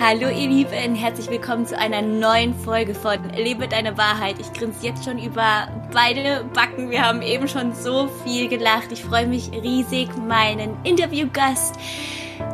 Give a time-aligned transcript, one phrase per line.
[0.00, 4.36] Hallo ihr Lieben, herzlich willkommen zu einer neuen Folge von Lebe deine Wahrheit.
[4.38, 6.88] Ich grinse jetzt schon über beide Backen.
[6.88, 8.92] Wir haben eben schon so viel gelacht.
[8.92, 11.74] Ich freue mich riesig, meinen Interviewgast,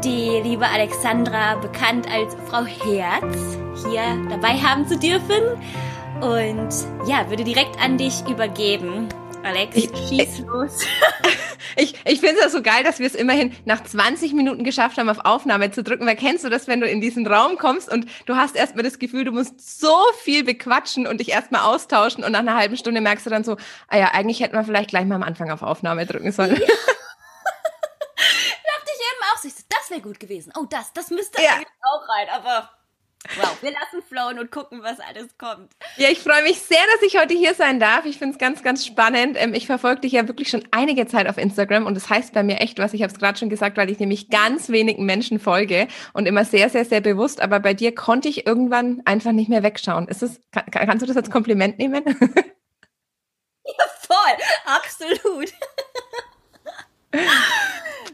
[0.03, 3.37] die liebe Alexandra, bekannt als Frau Herz,
[3.87, 5.43] hier dabei haben zu dürfen.
[6.23, 6.73] Und
[7.07, 9.09] ja, würde direkt an dich übergeben.
[9.45, 10.81] Alex, ich, schieß ich, los.
[11.77, 14.97] ich ich finde es ja so geil, dass wir es immerhin nach 20 Minuten geschafft
[14.97, 16.07] haben, auf Aufnahme zu drücken.
[16.07, 18.99] Weil kennst du das, wenn du in diesen Raum kommst und du hast erstmal das
[18.99, 23.03] Gefühl, du musst so viel bequatschen und dich erstmal austauschen und nach einer halben Stunde
[23.03, 25.63] merkst du dann so, ah ja, eigentlich hätten wir vielleicht gleich mal am Anfang auf
[25.63, 26.53] Aufnahme drücken sollen.
[26.53, 26.59] Ja.
[26.67, 26.71] Dachte
[28.87, 30.53] ich eben auch, das wäre gut gewesen.
[30.59, 31.51] Oh, das, das müsste ja.
[31.51, 32.71] eigentlich auch rein, aber
[33.37, 35.73] Wow, wir lassen flowen und gucken, was alles kommt.
[35.97, 38.05] Ja, ich freue mich sehr, dass ich heute hier sein darf.
[38.05, 39.37] Ich finde es ganz, ganz spannend.
[39.41, 42.43] Ähm, ich verfolge dich ja wirklich schon einige Zeit auf Instagram und das heißt bei
[42.43, 42.93] mir echt was.
[42.93, 46.45] Ich habe es gerade schon gesagt, weil ich nämlich ganz wenigen Menschen folge und immer
[46.45, 47.41] sehr, sehr, sehr bewusst.
[47.41, 50.07] Aber bei dir konnte ich irgendwann einfach nicht mehr wegschauen.
[50.09, 52.05] Ist das, kann, kannst du das als Kompliment nehmen?
[53.67, 55.51] Ja, voll, absolut.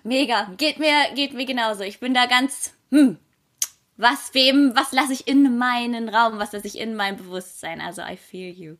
[0.04, 1.82] Mega, geht mir, geht mir genauso.
[1.82, 3.18] Ich bin da ganz, hm,
[4.00, 7.80] was wem, was lasse ich in meinen Raum, was lasse ich in mein Bewusstsein.
[7.80, 8.76] Also I feel you.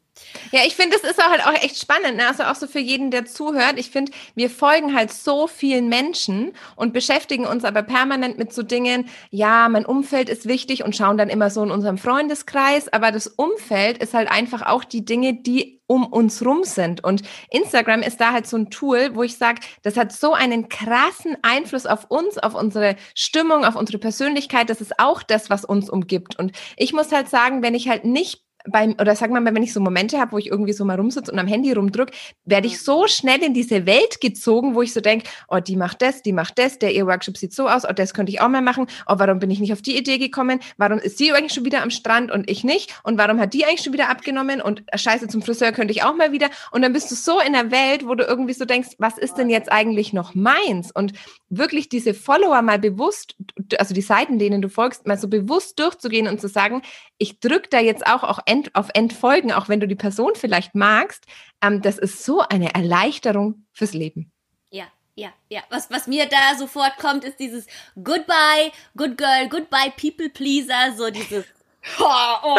[0.52, 2.16] Ja, ich finde, das ist auch halt auch echt spannend.
[2.16, 2.26] Ne?
[2.26, 3.74] Also auch so für jeden, der zuhört.
[3.76, 8.62] Ich finde, wir folgen halt so vielen Menschen und beschäftigen uns aber permanent mit so
[8.62, 12.92] Dingen, ja, mein Umfeld ist wichtig und schauen dann immer so in unserem Freundeskreis.
[12.92, 17.02] Aber das Umfeld ist halt einfach auch die Dinge, die um uns rum sind.
[17.02, 20.68] Und Instagram ist da halt so ein Tool, wo ich sage, das hat so einen
[20.68, 24.70] krassen Einfluss auf uns, auf unsere Stimmung, auf unsere Persönlichkeit.
[24.70, 26.38] Das ist auch das, was uns umgibt.
[26.38, 29.72] Und ich muss halt sagen, wenn ich halt nicht beim, oder sag mal, wenn ich
[29.72, 32.10] so Momente habe, wo ich irgendwie so mal rumsitze und am Handy rumdrück,
[32.44, 36.02] werde ich so schnell in diese Welt gezogen, wo ich so denke, oh, die macht
[36.02, 38.48] das, die macht das, der ihr Workshop sieht so aus, oh, das könnte ich auch
[38.48, 41.52] mal machen, oh, warum bin ich nicht auf die Idee gekommen, warum ist sie eigentlich
[41.52, 43.00] schon wieder am Strand und ich nicht?
[43.02, 44.60] Und warum hat die eigentlich schon wieder abgenommen?
[44.60, 46.48] Und äh, scheiße, zum Friseur könnte ich auch mal wieder.
[46.70, 49.34] Und dann bist du so in der Welt, wo du irgendwie so denkst, was ist
[49.34, 50.90] denn jetzt eigentlich noch meins?
[50.92, 51.12] Und
[51.48, 53.36] wirklich diese Follower mal bewusst,
[53.78, 56.82] also die Seiten, denen du folgst, mal so bewusst durchzugehen und zu sagen,
[57.18, 60.74] ich drücke da jetzt auch, auch ent, auf Entfolgen, auch wenn du die Person vielleicht
[60.74, 61.24] magst,
[61.62, 64.32] ähm, das ist so eine Erleichterung fürs Leben.
[64.70, 65.62] Ja, ja, ja.
[65.70, 71.10] Was, was mir da sofort kommt, ist dieses Goodbye, Good Girl, Goodbye, People Pleaser, so
[71.10, 71.44] dieses
[71.98, 72.58] Oh, oh,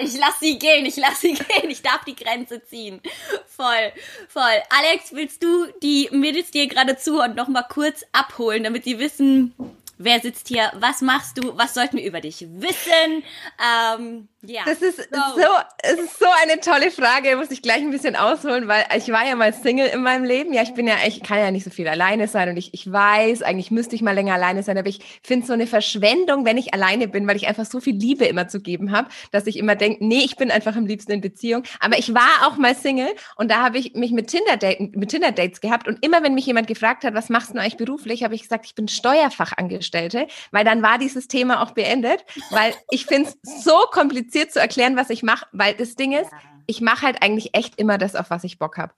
[0.00, 3.00] ich lass sie gehen, ich lass sie gehen, ich darf die Grenze ziehen.
[3.46, 3.92] Voll,
[4.28, 4.62] voll.
[4.68, 9.54] Alex, willst du die Mädels, hier gerade zuhören, noch mal kurz abholen, damit sie wissen,
[10.02, 10.72] Wer sitzt hier?
[10.76, 11.58] Was machst du?
[11.58, 13.22] Was sollten wir über dich wissen?
[13.60, 14.62] Ähm, ja.
[14.64, 15.20] Das ist so.
[15.36, 15.48] so,
[15.82, 17.36] es ist so eine tolle Frage.
[17.36, 20.54] Muss ich gleich ein bisschen ausholen, weil ich war ja mal Single in meinem Leben.
[20.54, 22.90] Ja, ich bin ja, ich kann ja nicht so viel alleine sein und ich, ich
[22.90, 26.56] weiß, eigentlich müsste ich mal länger alleine sein, aber ich finde so eine Verschwendung, wenn
[26.56, 29.58] ich alleine bin, weil ich einfach so viel Liebe immer zu geben habe, dass ich
[29.58, 31.64] immer denke, nee, ich bin einfach am liebsten in Beziehung.
[31.78, 35.10] Aber ich war auch mal Single und da habe ich mich mit Tinder Daten, mit
[35.10, 38.24] Tinder Dates gehabt und immer wenn mich jemand gefragt hat, was machst du eigentlich beruflich,
[38.24, 43.04] habe ich gesagt, ich bin Steuerfachangestellte, weil dann war dieses Thema auch beendet, weil ich
[43.04, 46.30] finde es so kompliziert kompliziert zu erklären, was ich mache, weil das Ding ist,
[46.66, 48.92] ich mache halt eigentlich echt immer das, auf was ich Bock habe.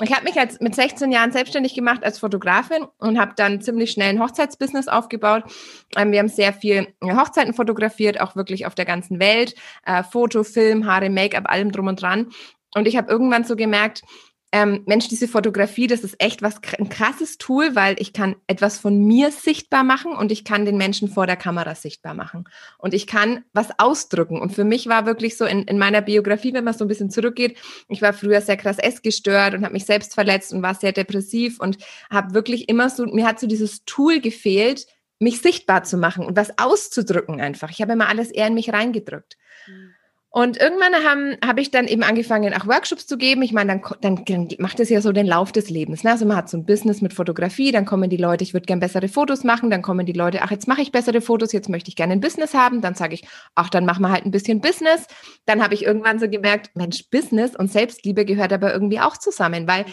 [0.00, 3.90] Ich habe mich als mit 16 Jahren selbstständig gemacht als Fotografin und habe dann ziemlich
[3.90, 5.42] schnell ein Hochzeitsbusiness aufgebaut.
[5.96, 9.56] Ähm, wir haben sehr viel Hochzeiten fotografiert, auch wirklich auf der ganzen Welt.
[9.84, 12.28] Äh, Foto, Film, Haare, Make-up, allem drum und dran.
[12.76, 14.02] Und ich habe irgendwann so gemerkt,
[14.52, 18.78] ähm, Mensch, diese Fotografie, das ist echt was ein krasses Tool, weil ich kann etwas
[18.78, 22.44] von mir sichtbar machen und ich kann den Menschen vor der Kamera sichtbar machen.
[22.78, 24.40] Und ich kann was ausdrücken.
[24.40, 27.10] Und für mich war wirklich so in, in meiner Biografie, wenn man so ein bisschen
[27.10, 27.58] zurückgeht,
[27.88, 31.58] ich war früher sehr krass essgestört und habe mich selbst verletzt und war sehr depressiv
[31.58, 34.86] und habe wirklich immer so, mir hat so dieses Tool gefehlt,
[35.18, 37.70] mich sichtbar zu machen und was auszudrücken einfach.
[37.70, 39.36] Ich habe immer alles eher in mich reingedrückt.
[39.66, 39.95] Mhm.
[40.36, 43.40] Und irgendwann habe hab ich dann eben angefangen, auch Workshops zu geben.
[43.40, 46.04] Ich meine, dann, dann macht es ja so den Lauf des Lebens.
[46.04, 46.10] Ne?
[46.10, 48.78] Also man hat so ein Business mit Fotografie, dann kommen die Leute, ich würde gern
[48.78, 51.88] bessere Fotos machen, dann kommen die Leute, ach, jetzt mache ich bessere Fotos, jetzt möchte
[51.88, 52.82] ich gerne ein Business haben.
[52.82, 55.06] Dann sage ich, ach, dann machen wir halt ein bisschen Business.
[55.46, 59.66] Dann habe ich irgendwann so gemerkt, Mensch, Business und Selbstliebe gehört aber irgendwie auch zusammen,
[59.66, 59.86] weil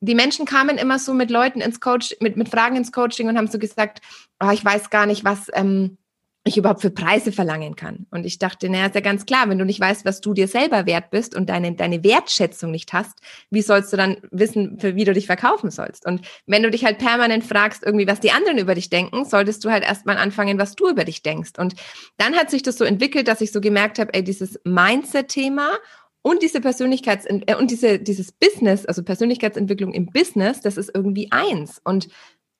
[0.00, 3.36] die Menschen kamen immer so mit Leuten ins Coach, mit, mit Fragen ins Coaching und
[3.36, 4.00] haben so gesagt,
[4.42, 5.98] oh, ich weiß gar nicht, was, ähm,
[6.44, 8.06] ich überhaupt für Preise verlangen kann.
[8.10, 10.48] Und ich dachte, naja, ist ja ganz klar, wenn du nicht weißt, was du dir
[10.48, 14.96] selber wert bist und deine, deine Wertschätzung nicht hast, wie sollst du dann wissen, für
[14.96, 16.04] wie du dich verkaufen sollst?
[16.04, 19.64] Und wenn du dich halt permanent fragst, irgendwie, was die anderen über dich denken, solltest
[19.64, 21.52] du halt erstmal anfangen, was du über dich denkst.
[21.58, 21.74] Und
[22.16, 25.78] dann hat sich das so entwickelt, dass ich so gemerkt habe, ey, dieses Mindset-Thema
[26.22, 31.30] und diese Persönlichkeits- äh, und diese, dieses Business, also Persönlichkeitsentwicklung im Business, das ist irgendwie
[31.30, 31.80] eins.
[31.84, 32.08] Und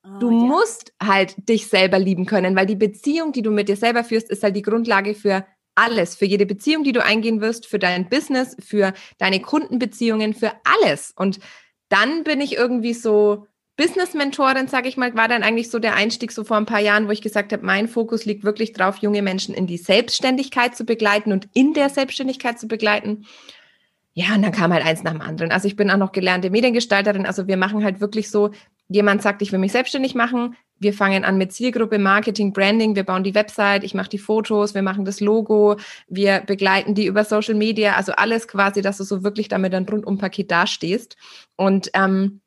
[0.05, 0.37] Oh, du ja.
[0.37, 4.31] musst halt dich selber lieben können, weil die Beziehung, die du mit dir selber führst,
[4.31, 8.09] ist halt die Grundlage für alles, für jede Beziehung, die du eingehen wirst, für dein
[8.09, 11.13] Business, für deine Kundenbeziehungen, für alles.
[11.17, 11.39] Und
[11.89, 13.47] dann bin ich irgendwie so
[13.77, 17.09] Business-Mentorin, sage ich mal, war dann eigentlich so der Einstieg so vor ein paar Jahren,
[17.09, 20.85] wo ich gesagt habe, mein Fokus liegt wirklich drauf, junge Menschen in die Selbstständigkeit zu
[20.85, 23.27] begleiten und in der Selbstständigkeit zu begleiten.
[24.15, 25.53] Ja, und dann kam halt eins nach dem anderen.
[25.53, 27.25] Also ich bin auch noch gelernte Mediengestalterin.
[27.25, 28.51] Also wir machen halt wirklich so,
[28.93, 30.57] jemand sagt, ich will mich selbstständig machen.
[30.79, 32.97] Wir fangen an mit Zielgruppe, Marketing, Branding.
[32.97, 35.77] Wir bauen die Website, ich mache die Fotos, wir machen das Logo,
[36.09, 37.95] wir begleiten die über Social Media.
[37.95, 41.17] Also alles quasi, dass du so wirklich damit ein Rundum-Paket dastehst.
[41.57, 42.41] Und ähm,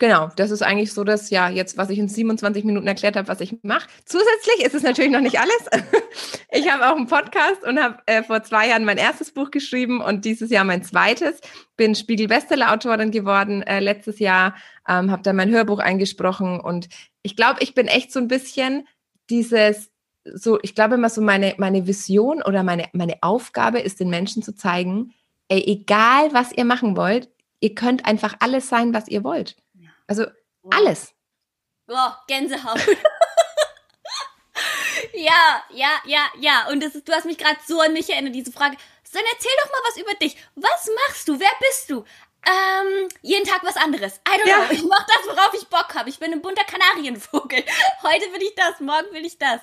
[0.00, 3.28] Genau, das ist eigentlich so das, ja, jetzt, was ich in 27 Minuten erklärt habe,
[3.28, 3.88] was ich mache.
[4.04, 5.68] Zusätzlich ist es natürlich noch nicht alles.
[6.56, 10.00] Ich habe auch einen Podcast und habe äh, vor zwei Jahren mein erstes Buch geschrieben
[10.00, 11.40] und dieses Jahr mein zweites.
[11.76, 14.54] Bin Spiegel-Bestseller-Autorin geworden äh, letztes Jahr,
[14.88, 16.88] ähm, habe dann mein Hörbuch eingesprochen und
[17.22, 18.86] ich glaube, ich bin echt so ein bisschen
[19.30, 19.90] dieses,
[20.24, 24.42] so, ich glaube immer so meine, meine Vision oder meine, meine Aufgabe ist, den Menschen
[24.42, 25.14] zu zeigen,
[25.48, 29.56] ey, egal was ihr machen wollt, ihr könnt einfach alles sein, was ihr wollt.
[30.06, 30.26] Also
[30.70, 31.14] alles.
[31.88, 32.78] Oh, Gänsehaut.
[35.14, 36.68] ja, ja, ja, ja.
[36.70, 38.76] Und das ist, du hast mich gerade so an mich erinnert, diese Frage.
[39.12, 40.36] Dann erzähl doch mal was über dich.
[40.56, 41.38] Was machst du?
[41.38, 42.04] Wer bist du?
[42.46, 44.20] Ähm, jeden Tag was anderes.
[44.28, 44.56] I don't ja.
[44.66, 44.72] know.
[44.72, 46.10] Ich mach das, worauf ich Bock habe.
[46.10, 47.64] Ich bin ein bunter Kanarienvogel.
[48.02, 49.60] Heute will ich das, morgen will ich das.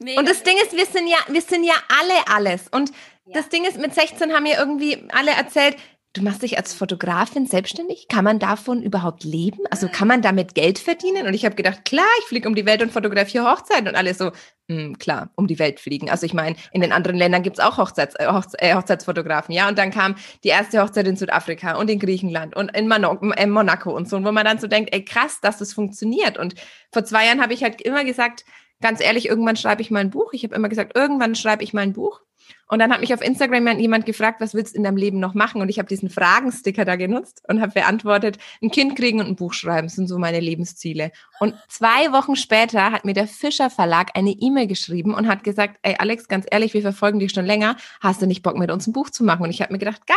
[0.00, 0.18] Mega.
[0.18, 2.68] Und das Ding ist, wir sind ja, wir sind ja alle alles.
[2.70, 2.90] Und
[3.26, 3.34] ja.
[3.34, 5.76] das Ding ist, mit 16 haben mir irgendwie alle erzählt,
[6.12, 8.08] Du machst dich als Fotografin selbstständig?
[8.08, 9.60] Kann man davon überhaupt leben?
[9.70, 11.28] Also kann man damit Geld verdienen?
[11.28, 14.12] Und ich habe gedacht, klar, ich fliege um die Welt und fotografiere Hochzeiten und alle
[14.14, 14.32] so,
[14.68, 16.10] hm, klar, um die Welt fliegen.
[16.10, 19.68] Also ich meine, in den anderen Ländern gibt's auch Hochzeits, äh, äh, Hochzeitsfotografen, ja.
[19.68, 23.50] Und dann kam die erste Hochzeit in Südafrika und in Griechenland und in, Mano in
[23.50, 26.38] Monaco und so, wo man dann so denkt, ey krass, dass das funktioniert.
[26.38, 26.56] Und
[26.92, 28.44] vor zwei Jahren habe ich halt immer gesagt,
[28.80, 30.32] ganz ehrlich, irgendwann schreibe ich mal ein Buch.
[30.32, 32.20] Ich habe immer gesagt, irgendwann schreibe ich mal ein Buch.
[32.68, 35.34] Und dann hat mich auf Instagram jemand gefragt, was willst du in deinem Leben noch
[35.34, 35.60] machen?
[35.60, 39.36] Und ich habe diesen Fragensticker da genutzt und habe beantwortet, ein Kind kriegen und ein
[39.36, 41.12] Buch schreiben sind so meine Lebensziele.
[41.40, 45.78] Und zwei Wochen später hat mir der Fischer Verlag eine E-Mail geschrieben und hat gesagt,
[45.82, 47.76] ey Alex, ganz ehrlich, wir verfolgen dich schon länger.
[48.00, 49.42] Hast du nicht Bock mit uns ein Buch zu machen?
[49.42, 50.16] Und ich habe mir gedacht, geil,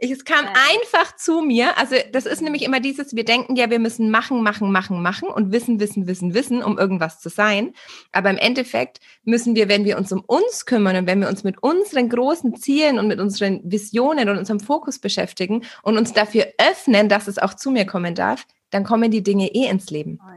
[0.00, 0.52] es kam ja.
[0.70, 1.76] einfach zu mir.
[1.76, 5.28] Also das ist nämlich immer dieses, wir denken ja, wir müssen machen, machen, machen, machen
[5.28, 7.74] und wissen, wissen, wissen, wissen, um irgendwas zu sein.
[8.10, 11.44] Aber im Endeffekt müssen wir, wenn wir uns um uns kümmern und wenn wir uns
[11.44, 16.46] mit unseren großen Zielen und mit unseren Visionen und unserem Fokus beschäftigen und uns dafür
[16.58, 20.18] öffnen, dass es auch zu mir kommen darf, dann kommen die Dinge eh ins Leben.
[20.22, 20.30] Oh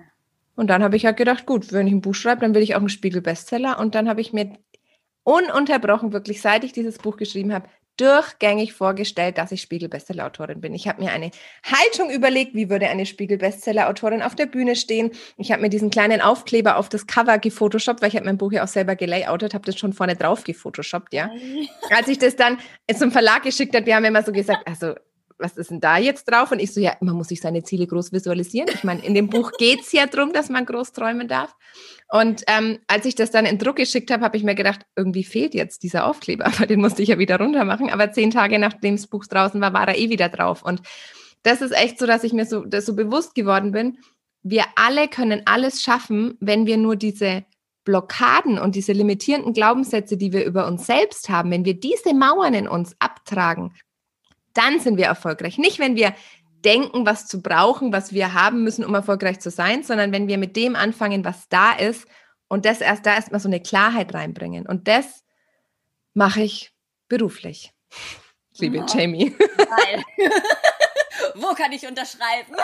[0.55, 2.75] und dann habe ich halt gedacht, gut, wenn ich ein Buch schreibe, dann will ich
[2.75, 3.79] auch einen Spiegel-Bestseller.
[3.79, 4.53] Und dann habe ich mir
[5.23, 7.67] ununterbrochen, wirklich seit ich dieses Buch geschrieben habe,
[7.97, 10.73] durchgängig vorgestellt, dass ich Spiegel-Bestseller-Autorin bin.
[10.73, 11.31] Ich habe mir eine
[11.63, 15.11] Haltung überlegt, wie würde eine Spiegel-Bestseller-Autorin auf der Bühne stehen.
[15.37, 18.51] Ich habe mir diesen kleinen Aufkleber auf das Cover gefotoshoppt, weil ich habe mein Buch
[18.51, 21.29] ja auch selber gelayoutet, habe das schon vorne drauf gefotoshoppt, ja.
[21.89, 22.57] Als ich das dann
[22.97, 24.95] zum Verlag geschickt habe, wir haben immer so gesagt, also
[25.37, 26.51] was ist denn da jetzt drauf?
[26.51, 28.69] Und ich so, ja, man muss sich seine Ziele groß visualisieren.
[28.73, 31.55] Ich meine, in dem Buch geht's ja drum, dass man groß träumen darf.
[32.09, 35.23] Und ähm, als ich das dann in Druck geschickt habe, habe ich mir gedacht, irgendwie
[35.23, 37.89] fehlt jetzt dieser Aufkleber, aber den musste ich ja wieder runter machen.
[37.89, 40.63] Aber zehn Tage nachdem das Buch draußen war, war er eh wieder drauf.
[40.63, 40.81] Und
[41.43, 43.97] das ist echt so, dass ich mir so, so bewusst geworden bin.
[44.41, 47.45] Wir alle können alles schaffen, wenn wir nur diese
[47.83, 52.53] Blockaden und diese limitierenden Glaubenssätze, die wir über uns selbst haben, wenn wir diese Mauern
[52.53, 53.73] in uns abtragen,
[54.53, 55.57] dann sind wir erfolgreich.
[55.57, 56.13] Nicht, wenn wir
[56.63, 60.37] denken, was zu brauchen, was wir haben müssen, um erfolgreich zu sein, sondern wenn wir
[60.37, 62.07] mit dem anfangen, was da ist
[62.47, 64.65] und das erst da erstmal so eine Klarheit reinbringen.
[64.65, 65.23] Und das
[66.13, 66.71] mache ich
[67.09, 67.73] beruflich.
[68.57, 69.35] Liebe oh, Jamie.
[71.35, 72.55] Wo kann ich unterschreiben?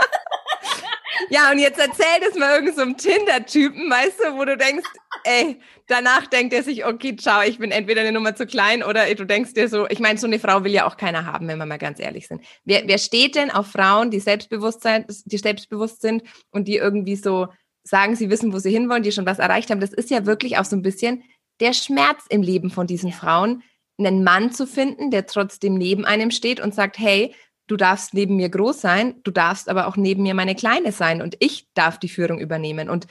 [1.29, 4.87] Ja, und jetzt erzähl das mal irgendeinem so Tinder-Typen, weißt du, wo du denkst,
[5.23, 9.13] ey, danach denkt er sich, okay, ciao, ich bin entweder eine Nummer zu klein oder
[9.13, 11.57] du denkst dir so, ich meine, so eine Frau will ja auch keiner haben, wenn
[11.57, 12.41] wir mal ganz ehrlich sind.
[12.63, 17.47] Wer, wer steht denn auf Frauen, die Selbstbewusstsein, die selbstbewusst sind und die irgendwie so
[17.83, 19.81] sagen, sie wissen, wo sie hinwollen, die schon was erreicht haben?
[19.81, 21.23] Das ist ja wirklich auch so ein bisschen
[21.59, 23.63] der Schmerz im Leben von diesen Frauen,
[23.97, 27.35] einen Mann zu finden, der trotzdem neben einem steht und sagt, hey,
[27.69, 31.21] du darfst neben mir groß sein, du darfst aber auch neben mir meine Kleine sein
[31.21, 32.89] und ich darf die Führung übernehmen.
[32.89, 33.07] Und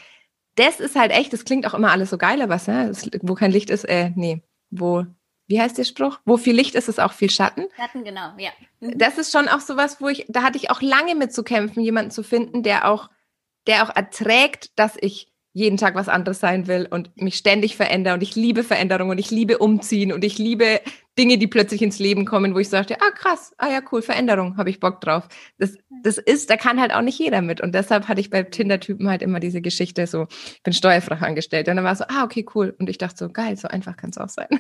[0.57, 2.93] das ist halt echt, das klingt auch immer alles so geil, aber ne?
[3.23, 5.07] wo kein Licht ist, äh, nee, wo,
[5.47, 6.19] wie heißt der Spruch?
[6.25, 7.67] Wo viel Licht ist, ist auch viel Schatten.
[7.77, 8.51] Schatten, genau, ja.
[8.81, 8.99] Mhm.
[8.99, 11.81] Das ist schon auch sowas, wo ich, da hatte ich auch lange mit zu kämpfen,
[11.81, 13.09] jemanden zu finden, der auch,
[13.69, 18.15] der auch erträgt, dass ich jeden Tag was anderes sein will und mich ständig verändere
[18.15, 20.81] und ich liebe Veränderung und ich liebe Umziehen und ich liebe
[21.19, 24.57] Dinge, die plötzlich ins Leben kommen, wo ich sagte, ah krass, ah ja cool, Veränderung,
[24.57, 25.29] habe ich Bock drauf.
[25.59, 27.61] Das, das ist, da kann halt auch nicht jeder mit.
[27.61, 31.71] Und deshalb hatte ich bei Tinder-Typen halt immer diese Geschichte so, ich bin Steuerfachangestellte.
[31.73, 32.75] Und dann war so, ah okay, cool.
[32.79, 34.49] Und ich dachte so, geil, so einfach kann es auch sein.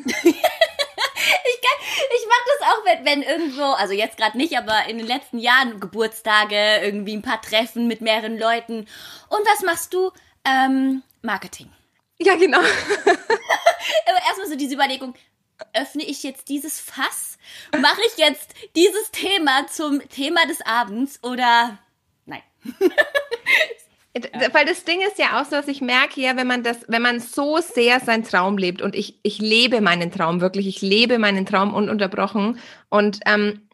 [2.10, 5.38] Ich mache das auch, wenn, wenn irgendwo, also jetzt gerade nicht, aber in den letzten
[5.38, 8.86] Jahren Geburtstage, irgendwie ein paar Treffen mit mehreren Leuten.
[9.28, 10.10] Und was machst du?
[10.44, 11.70] Ähm, Marketing.
[12.20, 12.58] Ja, genau.
[12.58, 12.66] aber
[14.28, 15.14] erstmal so diese Überlegung,
[15.74, 17.38] öffne ich jetzt dieses Fass?
[17.72, 21.78] Mache ich jetzt dieses Thema zum Thema des Abends oder
[22.26, 22.42] nein?
[24.52, 27.02] Weil das Ding ist ja auch so, dass ich merke ja, wenn man das, wenn
[27.02, 31.18] man so sehr seinen Traum lebt und ich, ich lebe meinen Traum wirklich, ich lebe
[31.18, 33.68] meinen Traum ununterbrochen und ähm,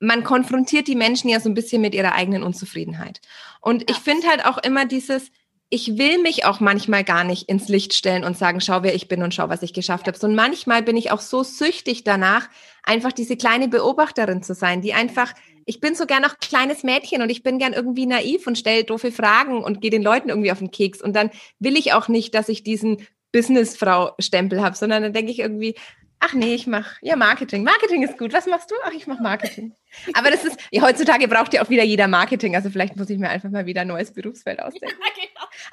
[0.00, 3.20] man konfrontiert die Menschen ja so ein bisschen mit ihrer eigenen Unzufriedenheit.
[3.60, 3.96] Und ja.
[3.96, 5.30] ich finde halt auch immer dieses,
[5.70, 9.08] ich will mich auch manchmal gar nicht ins Licht stellen und sagen, schau, wer ich
[9.08, 10.18] bin und schau, was ich geschafft habe.
[10.24, 12.48] Und manchmal bin ich auch so süchtig danach,
[12.84, 15.32] einfach diese kleine Beobachterin zu sein, die einfach
[15.66, 18.84] ich bin so gern noch kleines Mädchen und ich bin gern irgendwie naiv und stelle
[18.84, 21.00] doofe Fragen und gehe den Leuten irgendwie auf den Keks.
[21.00, 25.38] Und dann will ich auch nicht, dass ich diesen Businessfrau-Stempel habe, sondern dann denke ich
[25.38, 25.74] irgendwie,
[26.20, 27.64] ach nee, ich mache ja Marketing.
[27.64, 28.32] Marketing ist gut.
[28.32, 28.74] Was machst du?
[28.84, 29.72] Ach, ich mache Marketing.
[30.14, 32.54] Aber das ist, ja, heutzutage braucht ja auch wieder jeder Marketing.
[32.56, 34.96] Also vielleicht muss ich mir einfach mal wieder ein neues Berufsfeld ausdenken.
[35.16, 35.23] Ja.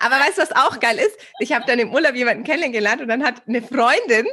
[0.01, 1.17] Aber weißt du, was auch geil ist?
[1.39, 4.25] Ich habe dann im Urlaub jemanden kennengelernt und dann hat eine Freundin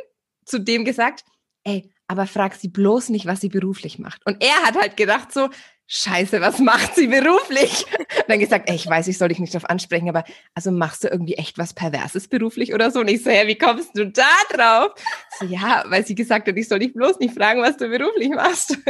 [0.45, 1.25] zu dem gesagt,
[1.65, 4.25] ey, aber frag sie bloß nicht, was sie beruflich macht.
[4.25, 5.51] Und er hat halt gedacht so,
[5.91, 7.87] Scheiße, was macht sie beruflich?
[7.99, 11.03] Und dann gesagt, ey, ich weiß, ich soll dich nicht darauf ansprechen, aber also machst
[11.03, 13.01] du irgendwie echt was Perverses beruflich oder so?
[13.01, 14.93] Und ich so, ja, wie kommst du da drauf?
[15.39, 18.29] So, ja, weil sie gesagt hat, ich soll dich bloß nicht fragen, was du beruflich
[18.29, 18.77] machst.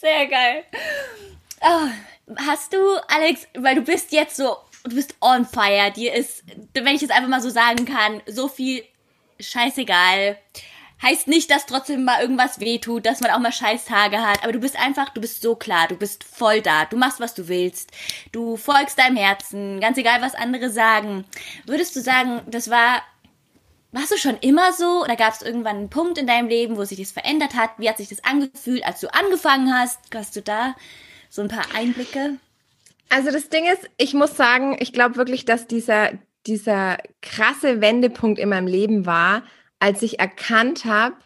[0.00, 0.64] Sehr geil.
[1.62, 1.88] Oh,
[2.36, 2.78] hast du,
[3.08, 7.10] Alex, weil du bist jetzt so, du bist on fire, dir ist, wenn ich es
[7.10, 8.84] einfach mal so sagen kann, so viel
[9.40, 10.38] scheißegal.
[11.02, 14.60] Heißt nicht, dass trotzdem mal irgendwas wehtut, dass man auch mal Scheißtage hat, aber du
[14.60, 17.90] bist einfach, du bist so klar, du bist voll da, du machst, was du willst,
[18.32, 21.24] du folgst deinem Herzen, ganz egal, was andere sagen.
[21.66, 23.02] Würdest du sagen, das war,
[23.92, 26.84] warst du schon immer so oder gab es irgendwann einen Punkt in deinem Leben, wo
[26.84, 27.72] sich das verändert hat?
[27.76, 29.98] Wie hat sich das angefühlt, als du angefangen hast?
[30.14, 30.74] Hast du da
[31.34, 32.36] so ein paar Einblicke?
[33.08, 36.12] Also das Ding ist, ich muss sagen, ich glaube wirklich, dass dieser,
[36.46, 39.42] dieser krasse Wendepunkt in meinem Leben war,
[39.80, 41.16] als ich erkannt habe,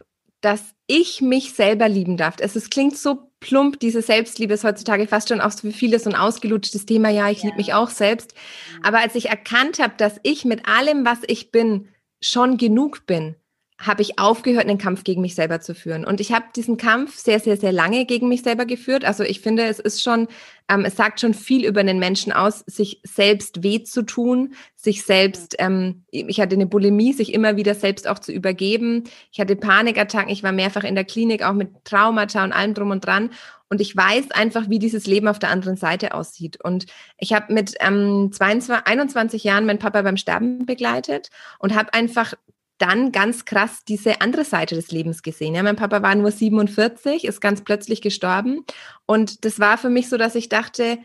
[0.41, 2.37] dass ich mich selber lieben darf.
[2.41, 6.09] Es, es klingt so plump, diese Selbstliebe ist heutzutage fast schon auch für viele so
[6.09, 7.11] ein ausgelutschtes Thema.
[7.11, 7.47] Ja, ich ja.
[7.47, 8.35] liebe mich auch selbst.
[8.83, 11.89] Aber als ich erkannt habe, dass ich mit allem, was ich bin,
[12.21, 13.37] schon genug bin,
[13.81, 16.05] habe ich aufgehört, einen Kampf gegen mich selber zu führen.
[16.05, 19.05] Und ich habe diesen Kampf sehr, sehr, sehr lange gegen mich selber geführt.
[19.05, 20.27] Also ich finde, es ist schon,
[20.69, 25.05] ähm, es sagt schon viel über einen Menschen aus, sich selbst weh zu tun, sich
[25.05, 29.05] selbst, ähm, ich hatte eine Bulimie, sich immer wieder selbst auch zu übergeben.
[29.31, 32.91] Ich hatte Panikattacken, ich war mehrfach in der Klinik, auch mit Traumata und allem drum
[32.91, 33.31] und dran.
[33.71, 36.59] Und ich weiß einfach, wie dieses Leben auf der anderen Seite aussieht.
[36.65, 36.87] Und
[37.19, 41.29] ich habe mit ähm, 22, 21 Jahren meinen Papa beim Sterben begleitet
[41.61, 42.35] und habe einfach
[42.79, 45.55] dann ganz krass diese andere Seite des Lebens gesehen.
[45.55, 48.65] Ja, mein Papa war nur 47, ist ganz plötzlich gestorben.
[49.07, 50.99] Und das war für mich so, dass ich dachte,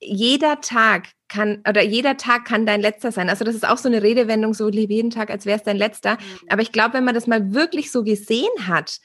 [0.00, 3.30] jeder Tag kann oder jeder Tag kann dein letzter sein.
[3.30, 5.76] Also das ist auch so eine Redewendung, so lebe jeden Tag, als wäre es dein
[5.76, 6.14] letzter.
[6.14, 6.48] Mhm.
[6.48, 9.00] Aber ich glaube, wenn man das mal wirklich so gesehen hat,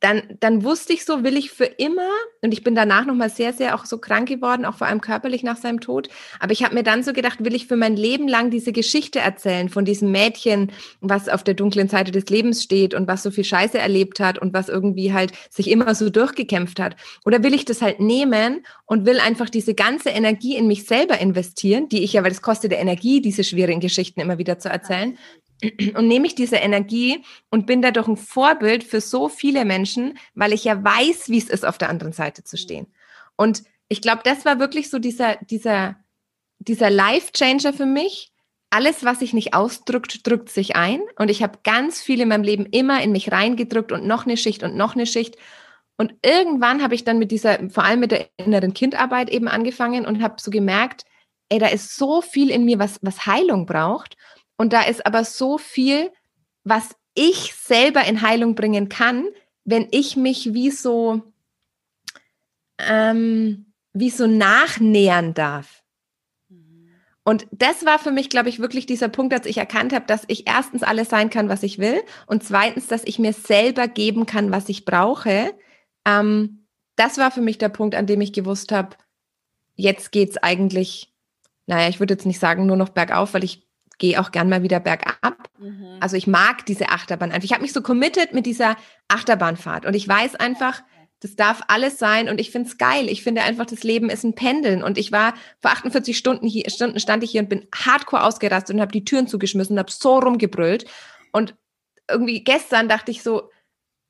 [0.00, 2.08] dann, dann wusste ich so, will ich für immer,
[2.42, 5.42] und ich bin danach nochmal sehr, sehr auch so krank geworden, auch vor allem körperlich
[5.42, 8.28] nach seinem Tod, aber ich habe mir dann so gedacht, will ich für mein Leben
[8.28, 12.94] lang diese Geschichte erzählen von diesem Mädchen, was auf der dunklen Seite des Lebens steht
[12.94, 16.78] und was so viel Scheiße erlebt hat und was irgendwie halt sich immer so durchgekämpft
[16.78, 16.96] hat?
[17.24, 21.18] Oder will ich das halt nehmen und will einfach diese ganze Energie in mich selber
[21.18, 24.68] investieren, die ich ja, weil das kostet der Energie, diese schwierigen Geschichten immer wieder zu
[24.68, 25.16] erzählen,
[25.62, 30.52] und nehme ich diese Energie und bin dadurch ein Vorbild für so viele Menschen, weil
[30.52, 32.86] ich ja weiß, wie es ist, auf der anderen Seite zu stehen.
[33.36, 35.96] Und ich glaube, das war wirklich so dieser, dieser,
[36.58, 38.32] dieser Life-Changer für mich.
[38.70, 41.00] Alles, was sich nicht ausdrückt, drückt sich ein.
[41.18, 44.36] Und ich habe ganz viel in meinem Leben immer in mich reingedrückt und noch eine
[44.36, 45.36] Schicht und noch eine Schicht.
[45.96, 50.04] Und irgendwann habe ich dann mit dieser, vor allem mit der inneren Kindarbeit eben angefangen
[50.04, 51.04] und habe so gemerkt,
[51.48, 54.16] ey, da ist so viel in mir, was, was Heilung braucht.
[54.56, 56.10] Und da ist aber so viel,
[56.64, 59.26] was ich selber in Heilung bringen kann,
[59.64, 61.22] wenn ich mich wie so,
[62.78, 65.82] ähm, wie so nachnähern darf.
[67.28, 70.22] Und das war für mich, glaube ich, wirklich dieser Punkt, als ich erkannt habe, dass
[70.28, 74.26] ich erstens alles sein kann, was ich will und zweitens, dass ich mir selber geben
[74.26, 75.52] kann, was ich brauche.
[76.06, 78.96] Ähm, das war für mich der Punkt, an dem ich gewusst habe,
[79.74, 81.12] jetzt geht's eigentlich,
[81.66, 83.65] naja, ich würde jetzt nicht sagen nur noch bergauf, weil ich
[83.98, 85.48] gehe auch gern mal wieder bergab.
[85.58, 85.96] Mhm.
[86.00, 87.44] Also ich mag diese Achterbahn einfach.
[87.44, 88.76] Ich habe mich so committed mit dieser
[89.08, 90.82] Achterbahnfahrt und ich weiß einfach,
[91.20, 93.08] das darf alles sein und ich finde es geil.
[93.08, 96.68] Ich finde einfach, das Leben ist ein Pendeln und ich war vor 48 Stunden, hier,
[96.68, 99.90] Stunden stand ich hier und bin hardcore ausgerastet und habe die Türen zugeschmissen und habe
[99.90, 100.84] so rumgebrüllt
[101.32, 101.54] und
[102.08, 103.50] irgendwie gestern dachte ich so,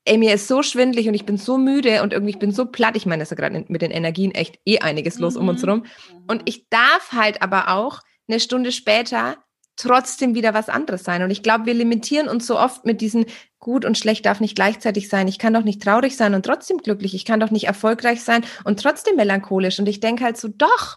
[0.05, 2.67] ey, mir ist so schwindlig und ich bin so müde und irgendwie ich bin so
[2.67, 2.97] platt.
[2.97, 5.41] Ich meine, es ist ja gerade mit den Energien echt eh einiges los mhm.
[5.41, 5.69] um uns mhm.
[5.69, 5.87] rum.
[6.29, 9.37] Und ich darf halt aber auch eine Stunde später
[9.77, 11.23] trotzdem wieder was anderes sein.
[11.23, 13.27] Und ich glaube, wir limitieren uns so oft mit diesen
[13.59, 15.29] gut und schlecht darf nicht gleichzeitig sein.
[15.29, 17.15] Ich kann doch nicht traurig sein und trotzdem glücklich.
[17.15, 19.79] Ich kann doch nicht erfolgreich sein und trotzdem melancholisch.
[19.79, 20.97] Und ich denke halt so, doch,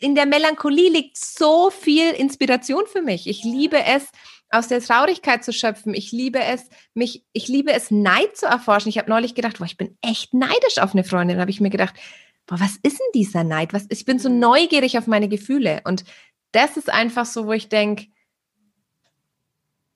[0.00, 3.28] in der Melancholie liegt so viel Inspiration für mich.
[3.28, 4.08] Ich liebe es,
[4.52, 5.94] aus der Traurigkeit zu schöpfen.
[5.94, 8.90] Ich liebe es, mich, ich liebe es, Neid zu erforschen.
[8.90, 11.38] Ich habe neulich gedacht, boah, ich bin echt neidisch auf eine Freundin.
[11.38, 11.94] Da habe ich mir gedacht,
[12.46, 13.72] boah, was ist denn dieser Neid?
[13.72, 15.80] Was, ich bin so neugierig auf meine Gefühle.
[15.84, 16.04] Und
[16.52, 18.06] das ist einfach so, wo ich denke,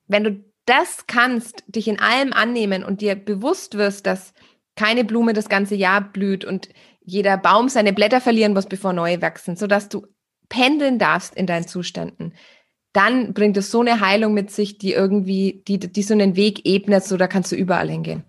[0.09, 4.35] wenn du das kannst, dich in allem annehmen und dir bewusst wirst, dass
[4.75, 6.69] keine Blume das ganze Jahr blüht und
[7.01, 10.07] jeder Baum seine Blätter verlieren muss, bevor neue wachsen, sodass du
[10.49, 12.35] pendeln darfst in deinen Zuständen,
[12.93, 16.67] dann bringt es so eine Heilung mit sich, die irgendwie, die, die so einen Weg
[16.67, 18.25] ebnet, so da kannst du überall hingehen.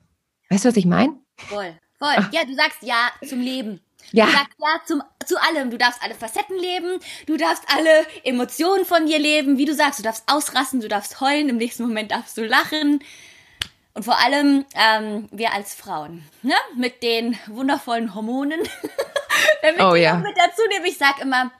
[0.49, 1.15] Weißt du, was ich meine?
[1.37, 2.15] Voll, voll.
[2.31, 3.81] Ja, du sagst ja zum Leben.
[4.11, 4.27] Ja.
[4.27, 5.69] Sagst ja zum, zu allem.
[5.69, 9.99] Du darfst alle Facetten leben, du darfst alle Emotionen von dir leben, wie du sagst,
[9.99, 13.03] du darfst ausrasten, du darfst heulen, im nächsten Moment darfst du lachen.
[13.93, 16.53] Und vor allem ähm, wir als Frauen, ne?
[16.75, 18.59] mit den wundervollen Hormonen.
[19.61, 20.15] Wir oh, die ja.
[20.15, 21.51] mit dazu nehmen, ich sag immer,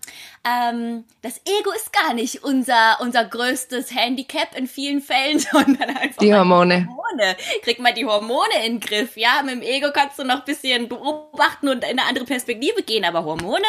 [0.47, 6.17] ähm, das Ego ist gar nicht unser, unser größtes Handicap in vielen Fällen, sondern einfach
[6.21, 6.81] die Hormone.
[6.81, 7.35] die Hormone.
[7.63, 9.41] Krieg mal die Hormone in den Griff, ja.
[9.43, 13.05] Mit dem Ego kannst du noch ein bisschen beobachten und in eine andere Perspektive gehen,
[13.05, 13.65] aber Hormone,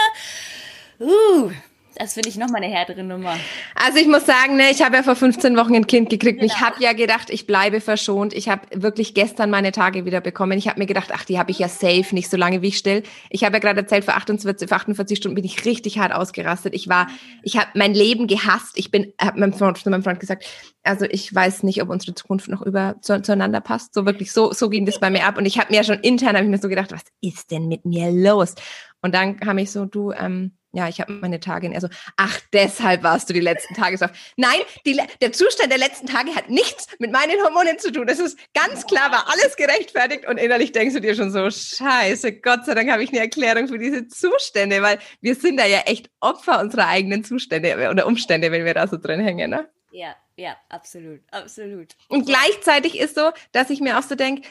[1.00, 1.50] uh,
[1.98, 3.36] das finde ich nochmal eine härtere Nummer.
[3.74, 6.40] Also ich muss sagen, ne, ich habe ja vor 15 Wochen ein Kind gekriegt.
[6.40, 6.52] Genau.
[6.52, 8.32] Ich habe ja gedacht, ich bleibe verschont.
[8.32, 10.56] Ich habe wirklich gestern meine Tage wieder bekommen.
[10.58, 12.78] Ich habe mir gedacht, ach, die habe ich ja safe, nicht so lange wie ich
[12.78, 13.02] still.
[13.30, 16.74] Ich habe ja gerade erzählt, vor 48, vor 48 Stunden bin ich richtig hart ausgerastet.
[16.74, 17.08] Ich war,
[17.42, 18.72] ich habe mein Leben gehasst.
[18.76, 20.44] Ich bin, habe meinem Freund, zu meinem Freund gesagt,
[20.84, 23.94] also ich weiß nicht, ob unsere Zukunft noch über zu, zueinander passt.
[23.94, 25.36] So wirklich, so, so ging das bei mir ab.
[25.36, 27.68] Und ich habe mir ja schon intern, habe ich mir so gedacht, was ist denn
[27.68, 28.54] mit mir los?
[29.02, 32.40] Und dann kam ich so, du, ähm, ja, ich habe meine Tage in, also, ach,
[32.52, 34.06] deshalb warst du die letzten Tage so.
[34.36, 38.06] Nein, die, der Zustand der letzten Tage hat nichts mit meinen Hormonen zu tun.
[38.06, 42.40] Das ist ganz klar, war alles gerechtfertigt und innerlich denkst du dir schon so, scheiße,
[42.40, 45.80] Gott sei Dank habe ich eine Erklärung für diese Zustände, weil wir sind da ja
[45.80, 49.68] echt Opfer unserer eigenen Zustände oder Umstände, wenn wir da so drin hängen, ne?
[49.90, 51.96] Ja, ja, absolut, absolut.
[52.08, 54.46] Und gleichzeitig ist so, dass ich mir auch so denke,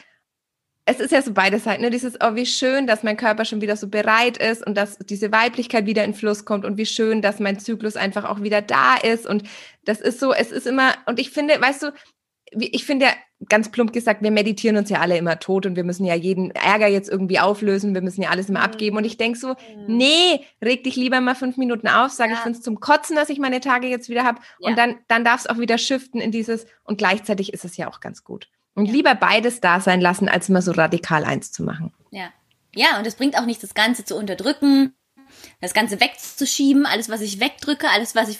[0.88, 1.90] es ist ja so beides halt, ne?
[1.90, 5.30] Dieses, oh, wie schön, dass mein Körper schon wieder so bereit ist und dass diese
[5.30, 8.96] Weiblichkeit wieder in Fluss kommt und wie schön, dass mein Zyklus einfach auch wieder da
[8.96, 9.26] ist.
[9.26, 9.42] Und
[9.84, 11.92] das ist so, es ist immer, und ich finde, weißt du,
[12.52, 13.12] ich finde ja,
[13.50, 16.52] ganz plump gesagt, wir meditieren uns ja alle immer tot und wir müssen ja jeden
[16.52, 18.96] Ärger jetzt irgendwie auflösen, wir müssen ja alles immer abgeben.
[18.96, 19.96] Und ich denke so, mhm.
[19.98, 22.36] nee, reg dich lieber mal fünf Minuten auf, sage ja.
[22.36, 24.40] ich finde es zum Kotzen, dass ich meine Tage jetzt wieder habe.
[24.58, 24.70] Ja.
[24.70, 27.88] Und dann, dann darf es auch wieder shiften in dieses, und gleichzeitig ist es ja
[27.88, 28.48] auch ganz gut.
[28.78, 28.92] Und ja.
[28.92, 31.92] lieber beides da sein lassen, als immer so radikal eins zu machen.
[32.12, 32.32] Ja.
[32.76, 34.94] Ja, und es bringt auch nicht, das Ganze zu unterdrücken,
[35.60, 38.38] das Ganze wegzuschieben, alles, was ich wegdrücke, alles, was ich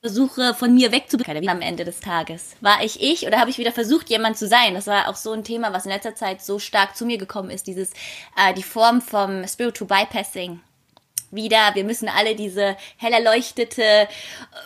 [0.00, 2.54] versuche von mir wegzubekommen am Ende des Tages.
[2.60, 4.74] War ich ich oder habe ich wieder versucht, jemand zu sein?
[4.74, 7.50] Das war auch so ein Thema, was in letzter Zeit so stark zu mir gekommen
[7.50, 7.90] ist, dieses,
[8.36, 10.60] äh, die Form vom Spiritual Bypassing
[11.30, 11.74] wieder.
[11.74, 14.08] Wir müssen alle diese hell erleuchtete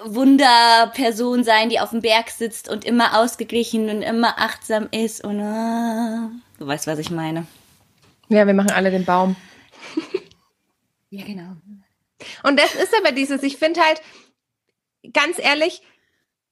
[0.04, 5.24] Wunderperson sein, die auf dem Berg sitzt und immer ausgeglichen und immer achtsam ist.
[5.24, 7.46] Und uh, du weißt, was ich meine.
[8.28, 9.36] Ja, wir machen alle den Baum.
[11.10, 11.56] ja, genau.
[12.42, 14.00] Und das ist aber dieses, ich finde halt,
[15.12, 15.82] ganz ehrlich,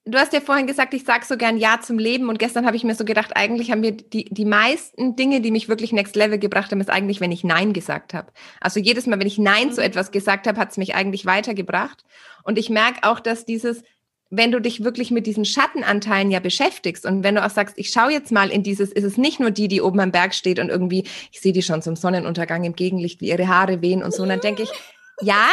[0.08, 2.76] du hast ja vorhin gesagt, ich sage so gern Ja zum Leben und gestern habe
[2.76, 6.16] ich mir so gedacht, eigentlich haben wir die, die meisten Dinge, die mich wirklich next
[6.16, 8.32] level gebracht haben, ist eigentlich, wenn ich Nein gesagt habe.
[8.60, 9.72] Also jedes Mal, wenn ich Nein mhm.
[9.72, 12.04] zu etwas gesagt habe, hat es mich eigentlich weitergebracht.
[12.42, 13.82] Und ich merke auch, dass dieses,
[14.30, 17.90] wenn du dich wirklich mit diesen Schattenanteilen ja beschäftigst und wenn du auch sagst, ich
[17.90, 20.58] schaue jetzt mal in dieses, ist es nicht nur die, die oben am Berg steht
[20.58, 24.14] und irgendwie, ich sehe die schon zum Sonnenuntergang im Gegenlicht, wie ihre Haare wehen und
[24.14, 24.70] so, und dann denke ich,
[25.20, 25.48] ja,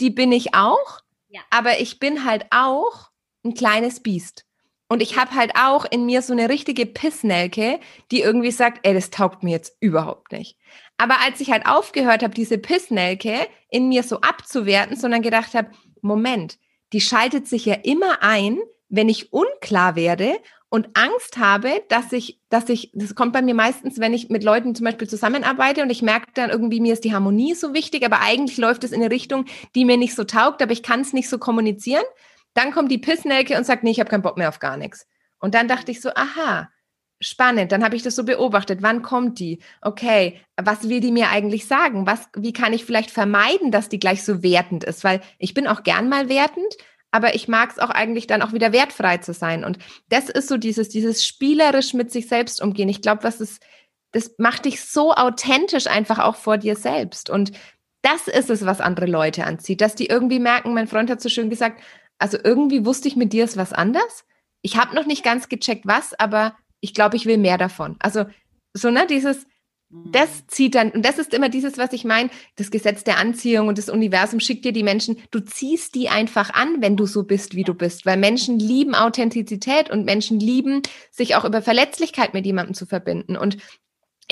[0.00, 1.40] die bin ich auch, ja.
[1.50, 3.11] aber ich bin halt auch
[3.44, 4.44] ein kleines Biest.
[4.88, 8.92] Und ich habe halt auch in mir so eine richtige Pissnelke, die irgendwie sagt, ey,
[8.92, 10.58] das taugt mir jetzt überhaupt nicht.
[10.98, 13.34] Aber als ich halt aufgehört habe, diese Pissnelke
[13.70, 15.70] in mir so abzuwerten, sondern gedacht habe,
[16.02, 16.58] Moment,
[16.92, 18.58] die schaltet sich ja immer ein,
[18.90, 20.34] wenn ich unklar werde
[20.68, 24.44] und Angst habe, dass ich, dass ich, das kommt bei mir meistens, wenn ich mit
[24.44, 28.04] Leuten zum Beispiel zusammenarbeite und ich merke dann irgendwie, mir ist die Harmonie so wichtig,
[28.04, 31.00] aber eigentlich läuft es in eine Richtung, die mir nicht so taugt, aber ich kann
[31.00, 32.04] es nicht so kommunizieren.
[32.54, 35.06] Dann kommt die Pissnelke und sagt, nee, ich habe keinen Bock mehr auf gar nichts.
[35.38, 36.68] Und dann dachte ich so, aha,
[37.20, 37.72] spannend.
[37.72, 38.82] Dann habe ich das so beobachtet.
[38.82, 39.60] Wann kommt die?
[39.80, 42.06] Okay, was will die mir eigentlich sagen?
[42.06, 45.04] Was, wie kann ich vielleicht vermeiden, dass die gleich so wertend ist?
[45.04, 46.76] Weil ich bin auch gern mal wertend,
[47.10, 49.64] aber ich mag es auch eigentlich dann auch wieder wertfrei zu sein.
[49.64, 52.88] Und das ist so dieses, dieses spielerisch mit sich selbst umgehen.
[52.88, 53.62] Ich glaube, was ist,
[54.12, 57.30] das macht dich so authentisch einfach auch vor dir selbst.
[57.30, 57.52] Und
[58.02, 61.28] das ist es, was andere Leute anzieht, dass die irgendwie merken, mein Freund hat so
[61.28, 61.80] schön gesagt,
[62.18, 64.24] also irgendwie wusste ich mit dir ist was anders.
[64.62, 67.96] Ich habe noch nicht ganz gecheckt, was, aber ich glaube, ich will mehr davon.
[68.00, 68.26] Also
[68.74, 69.46] so, ne, dieses,
[69.90, 70.48] das mhm.
[70.48, 73.76] zieht dann, und das ist immer dieses, was ich meine, das Gesetz der Anziehung und
[73.76, 77.54] das Universum schickt dir die Menschen, du ziehst die einfach an, wenn du so bist,
[77.54, 82.46] wie du bist, weil Menschen lieben Authentizität und Menschen lieben, sich auch über Verletzlichkeit mit
[82.46, 83.36] jemandem zu verbinden.
[83.36, 83.58] Und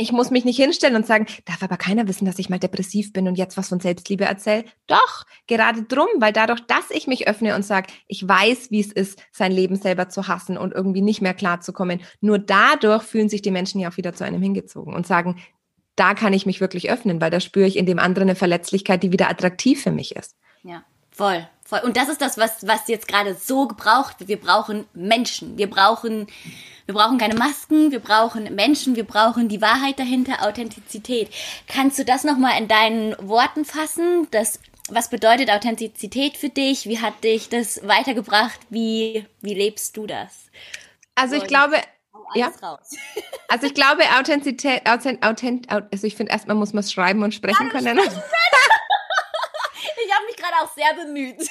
[0.01, 3.13] ich muss mich nicht hinstellen und sagen, darf aber keiner wissen, dass ich mal depressiv
[3.13, 4.65] bin und jetzt was von Selbstliebe erzähle.
[4.87, 8.93] Doch, gerade drum, weil dadurch, dass ich mich öffne und sage, ich weiß, wie es
[8.93, 13.43] ist, sein Leben selber zu hassen und irgendwie nicht mehr klarzukommen, nur dadurch fühlen sich
[13.43, 15.41] die Menschen ja auch wieder zu einem hingezogen und sagen,
[15.97, 19.03] da kann ich mich wirklich öffnen, weil da spüre ich in dem anderen eine Verletzlichkeit,
[19.03, 20.35] die wieder attraktiv für mich ist.
[20.63, 21.81] Ja, voll, voll.
[21.85, 24.29] Und das ist das, was, was jetzt gerade so gebraucht wird.
[24.29, 25.59] Wir brauchen Menschen.
[25.59, 26.27] Wir brauchen
[26.91, 31.31] wir brauchen keine Masken, wir brauchen Menschen, wir brauchen die Wahrheit dahinter, Authentizität.
[31.69, 34.27] Kannst du das nochmal in deinen Worten fassen?
[34.33, 36.87] Das, was bedeutet Authentizität für dich?
[36.87, 38.59] Wie hat dich das weitergebracht?
[38.71, 40.51] Wie, wie lebst du das?
[41.15, 41.77] Also ich Und glaube,
[42.35, 42.51] ja.
[43.49, 47.33] Also ich glaube, Authentizität, Authent, Authent, also ich finde erstmal muss man es schreiben und
[47.33, 47.99] sprechen ja, können.
[47.99, 48.21] ich habe
[50.27, 51.49] mich gerade auch sehr bemüht.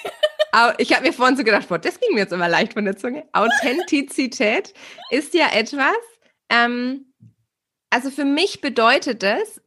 [0.77, 2.97] Ich habe mir vorhin so gedacht, boah, das ging mir jetzt immer leicht von der
[2.97, 3.25] Zunge.
[3.33, 4.73] Authentizität
[5.11, 5.95] ist ja etwas,
[6.49, 7.13] ähm,
[7.89, 9.61] also für mich bedeutet das,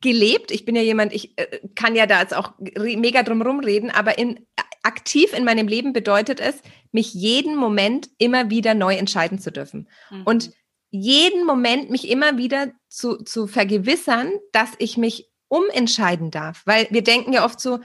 [0.00, 3.90] gelebt, ich bin ja jemand, ich äh, kann ja da jetzt auch mega drum rumreden,
[3.90, 4.44] aber in,
[4.82, 9.88] aktiv in meinem Leben bedeutet es, mich jeden Moment immer wieder neu entscheiden zu dürfen.
[10.10, 10.22] Mhm.
[10.24, 10.50] Und
[10.90, 16.62] jeden Moment mich immer wieder zu, zu vergewissern, dass ich mich umentscheiden darf.
[16.64, 17.80] Weil wir denken ja oft so,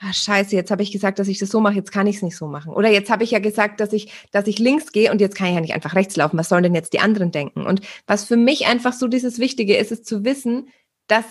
[0.00, 2.22] ah, scheiße, jetzt habe ich gesagt, dass ich das so mache, jetzt kann ich es
[2.22, 2.72] nicht so machen.
[2.72, 5.48] Oder jetzt habe ich ja gesagt, dass ich, dass ich links gehe und jetzt kann
[5.48, 6.38] ich ja nicht einfach rechts laufen.
[6.38, 7.66] Was sollen denn jetzt die anderen denken?
[7.66, 10.68] Und was für mich einfach so dieses Wichtige ist, ist zu wissen,
[11.08, 11.24] dass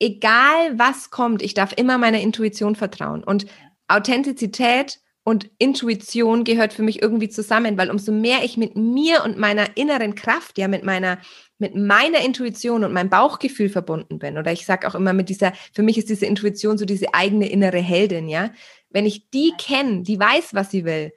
[0.00, 3.22] egal was kommt, ich darf immer meiner Intuition vertrauen.
[3.22, 3.46] Und
[3.88, 9.38] Authentizität und Intuition gehört für mich irgendwie zusammen, weil umso mehr ich mit mir und
[9.38, 11.18] meiner inneren Kraft, ja, mit meiner
[11.62, 14.36] mit meiner Intuition und meinem Bauchgefühl verbunden bin.
[14.36, 17.48] Oder ich sage auch immer mit dieser, für mich ist diese Intuition so diese eigene
[17.48, 18.50] innere Heldin, ja.
[18.90, 21.12] Wenn ich die kenne, die weiß, was sie will,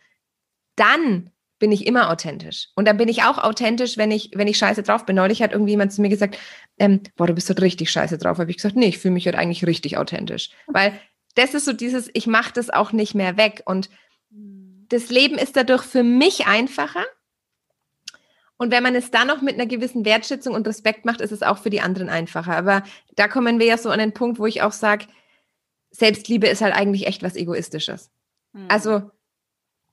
[0.75, 2.69] dann bin ich immer authentisch.
[2.75, 5.15] Und dann bin ich auch authentisch, wenn ich, wenn ich scheiße drauf bin.
[5.15, 6.37] Neulich hat irgendwie jemand zu mir gesagt,
[6.77, 8.37] ähm, boah, du bist halt richtig scheiße drauf.
[8.37, 10.51] Habe ich gesagt, nee, ich fühle mich halt eigentlich richtig authentisch.
[10.67, 10.99] Weil
[11.35, 13.61] das ist so dieses, ich mache das auch nicht mehr weg.
[13.65, 13.89] Und
[14.31, 14.85] hm.
[14.89, 17.05] das Leben ist dadurch für mich einfacher,
[18.57, 21.43] und wenn man es dann noch mit einer gewissen Wertschätzung und Respekt macht, ist es
[21.43, 22.55] auch für die anderen einfacher.
[22.55, 22.83] Aber
[23.15, 25.07] da kommen wir ja so an den Punkt, wo ich auch sage,
[25.91, 28.11] Selbstliebe ist halt eigentlich echt was Egoistisches.
[28.53, 28.65] Mhm.
[28.69, 29.11] Also,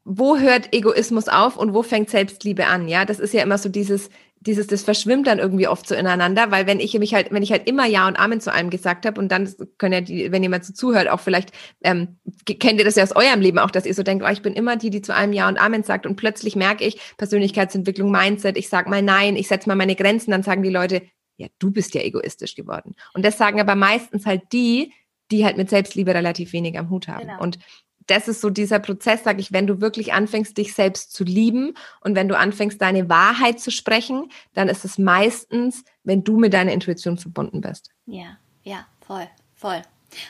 [0.05, 2.89] wo hört Egoismus auf und wo fängt Selbstliebe an?
[2.89, 4.11] Ja, das ist ja immer so dieses,
[4.47, 7.53] dieses, das verschwimmt dann irgendwie oft so ineinander, weil wenn ich mich halt, wenn ich
[7.53, 10.43] halt immer Ja und Amen zu allem gesagt habe und dann können ja die, wenn
[10.43, 11.53] jemand so zuhört, auch vielleicht
[11.83, 14.43] ähm, kennt ihr das ja aus eurem Leben auch, dass ihr so denkt, oh, ich
[14.43, 18.11] bin immer die, die zu allem Ja und Amen sagt und plötzlich merke ich Persönlichkeitsentwicklung,
[18.11, 21.03] Mindset, ich sag mal Nein, ich setze mal meine Grenzen, dann sagen die Leute,
[21.37, 22.95] ja, du bist ja egoistisch geworden.
[23.15, 24.93] Und das sagen aber meistens halt die,
[25.31, 27.27] die halt mit Selbstliebe relativ wenig am Hut haben.
[27.27, 27.41] Genau.
[27.41, 27.59] Und
[28.07, 31.75] das ist so dieser Prozess, sage ich, wenn du wirklich anfängst, dich selbst zu lieben
[32.01, 36.53] und wenn du anfängst, deine Wahrheit zu sprechen, dann ist es meistens, wenn du mit
[36.53, 37.91] deiner Intuition verbunden bist.
[38.07, 39.83] Ja, ja, voll, voll.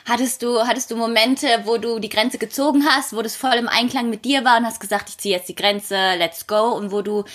[0.05, 3.67] Hattest du, hattest du Momente, wo du die Grenze gezogen hast, wo das voll im
[3.67, 6.91] Einklang mit dir war und hast gesagt, ich ziehe jetzt die Grenze, let's go, und
[6.91, 7.25] wo du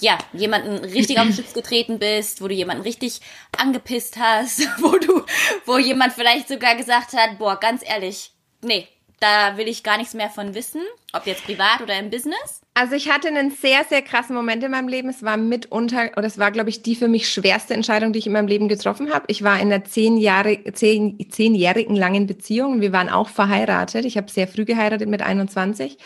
[0.00, 3.20] ja, jemanden richtig auf den Schutz getreten bist, wo du jemanden richtig
[3.56, 5.24] angepisst hast, wo du,
[5.66, 8.32] wo jemand vielleicht sogar gesagt hat, boah, ganz ehrlich,
[8.62, 8.86] nee,
[9.20, 10.80] da will ich gar nichts mehr von wissen,
[11.12, 12.60] ob jetzt privat oder im Business.
[12.74, 15.08] Also ich hatte einen sehr, sehr krassen Moment in meinem Leben.
[15.08, 18.26] Es war mitunter, oder es war, glaube ich, die für mich schwerste Entscheidung, die ich
[18.26, 19.24] in meinem Leben getroffen habe.
[19.28, 22.80] Ich war in einer zehn Jahre, zehn, zehnjährigen langen Beziehung.
[22.80, 24.04] Wir waren auch verheiratet.
[24.04, 25.98] Ich habe sehr früh geheiratet mit 21.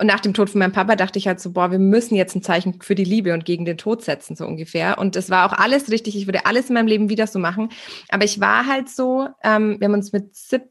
[0.00, 2.34] Und nach dem Tod von meinem Papa dachte ich halt so, boah, wir müssen jetzt
[2.34, 4.98] ein Zeichen für die Liebe und gegen den Tod setzen, so ungefähr.
[4.98, 6.16] Und das war auch alles richtig.
[6.16, 7.70] Ich würde alles in meinem Leben wieder so machen.
[8.08, 10.62] Aber ich war halt so, ähm, wir haben uns mit 17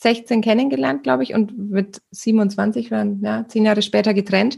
[0.00, 4.56] 16 kennengelernt, glaube ich, und mit 27 waren ja zehn Jahre später getrennt.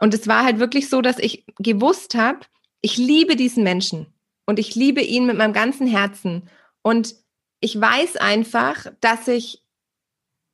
[0.00, 2.40] Und es war halt wirklich so, dass ich gewusst habe,
[2.80, 4.06] ich liebe diesen Menschen
[4.46, 6.48] und ich liebe ihn mit meinem ganzen Herzen.
[6.82, 7.14] Und
[7.60, 9.62] ich weiß einfach, dass ich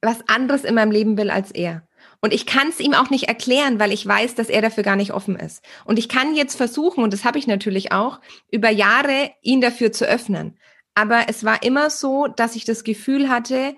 [0.03, 1.87] was anderes in meinem Leben will als er.
[2.21, 4.97] Und ich kann es ihm auch nicht erklären, weil ich weiß, dass er dafür gar
[4.97, 5.65] nicht offen ist.
[5.85, 9.93] Und ich kann jetzt versuchen, und das habe ich natürlich auch, über Jahre ihn dafür
[9.93, 10.59] zu öffnen.
[10.95, 13.77] Aber es war immer so, dass ich das Gefühl hatte,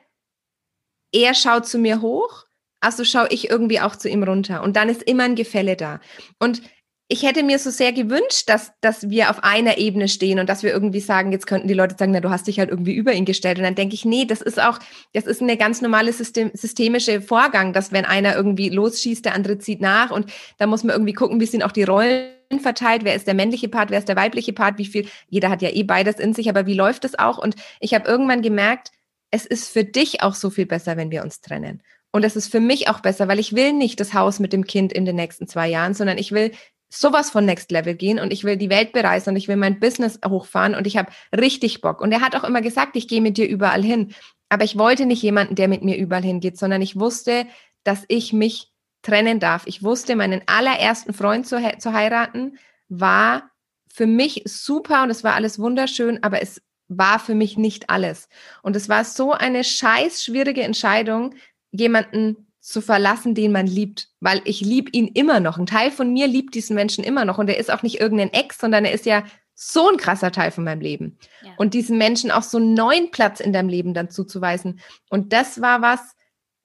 [1.12, 2.44] er schaut zu mir hoch,
[2.80, 4.62] also schaue ich irgendwie auch zu ihm runter.
[4.62, 6.00] Und dann ist immer ein Gefälle da.
[6.38, 6.62] Und
[7.10, 10.62] ich hätte mir so sehr gewünscht, dass, dass wir auf einer Ebene stehen und dass
[10.62, 13.14] wir irgendwie sagen, jetzt könnten die Leute sagen, na, du hast dich halt irgendwie über
[13.14, 13.56] ihn gestellt.
[13.56, 14.78] Und dann denke ich, nee, das ist auch,
[15.14, 19.58] das ist eine ganz normale System, systemische Vorgang, dass wenn einer irgendwie losschießt, der andere
[19.58, 22.28] zieht nach und da muss man irgendwie gucken, wie sind auch die Rollen
[22.60, 25.62] verteilt, wer ist der männliche Part, wer ist der weibliche Part, wie viel, jeder hat
[25.62, 27.38] ja eh beides in sich, aber wie läuft das auch?
[27.38, 28.90] Und ich habe irgendwann gemerkt,
[29.30, 31.82] es ist für dich auch so viel besser, wenn wir uns trennen.
[32.10, 34.64] Und es ist für mich auch besser, weil ich will nicht das Haus mit dem
[34.64, 36.52] Kind in den nächsten zwei Jahren, sondern ich will
[36.88, 39.78] sowas von Next Level gehen und ich will die Welt bereisen und ich will mein
[39.78, 42.00] Business hochfahren und ich habe richtig Bock.
[42.00, 44.14] Und er hat auch immer gesagt, ich gehe mit dir überall hin.
[44.48, 47.46] Aber ich wollte nicht jemanden, der mit mir überall hingeht, sondern ich wusste,
[47.84, 49.66] dass ich mich trennen darf.
[49.66, 53.50] Ich wusste, meinen allerersten Freund zu, zu heiraten war
[53.92, 58.28] für mich super und es war alles wunderschön, aber es war für mich nicht alles.
[58.62, 61.34] Und es war so eine scheiß schwierige Entscheidung,
[61.70, 65.58] jemanden zu verlassen, den man liebt, weil ich liebe ihn immer noch.
[65.58, 68.32] Ein Teil von mir liebt diesen Menschen immer noch und er ist auch nicht irgendein
[68.32, 69.24] Ex, sondern er ist ja
[69.54, 71.18] so ein krasser Teil von meinem Leben.
[71.42, 71.50] Ja.
[71.56, 74.80] Und diesen Menschen auch so einen neuen Platz in deinem Leben dann zuzuweisen.
[75.08, 76.14] Und das war was,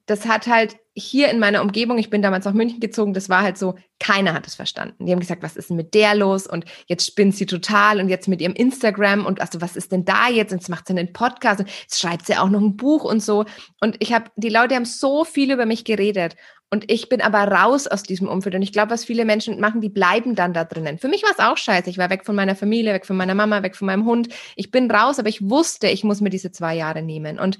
[0.06, 3.42] das hat halt hier in meiner Umgebung, ich bin damals nach München gezogen, das war
[3.42, 5.06] halt so, keiner hat es verstanden.
[5.06, 6.46] Die haben gesagt, was ist denn mit der los?
[6.46, 10.04] Und jetzt spinnt sie total und jetzt mit ihrem Instagram und also was ist denn
[10.04, 10.52] da jetzt?
[10.52, 13.20] Und jetzt macht sie einen Podcast und jetzt schreibt sie auch noch ein Buch und
[13.20, 13.44] so.
[13.80, 16.36] Und ich habe, die Leute haben so viel über mich geredet.
[16.70, 18.54] Und ich bin aber raus aus diesem Umfeld.
[18.54, 20.98] Und ich glaube, was viele Menschen machen, die bleiben dann da drinnen.
[20.98, 21.88] Für mich war es auch scheiße.
[21.88, 24.28] Ich war weg von meiner Familie, weg von meiner Mama, weg von meinem Hund.
[24.56, 27.38] Ich bin raus, aber ich wusste, ich muss mir diese zwei Jahre nehmen.
[27.38, 27.58] Und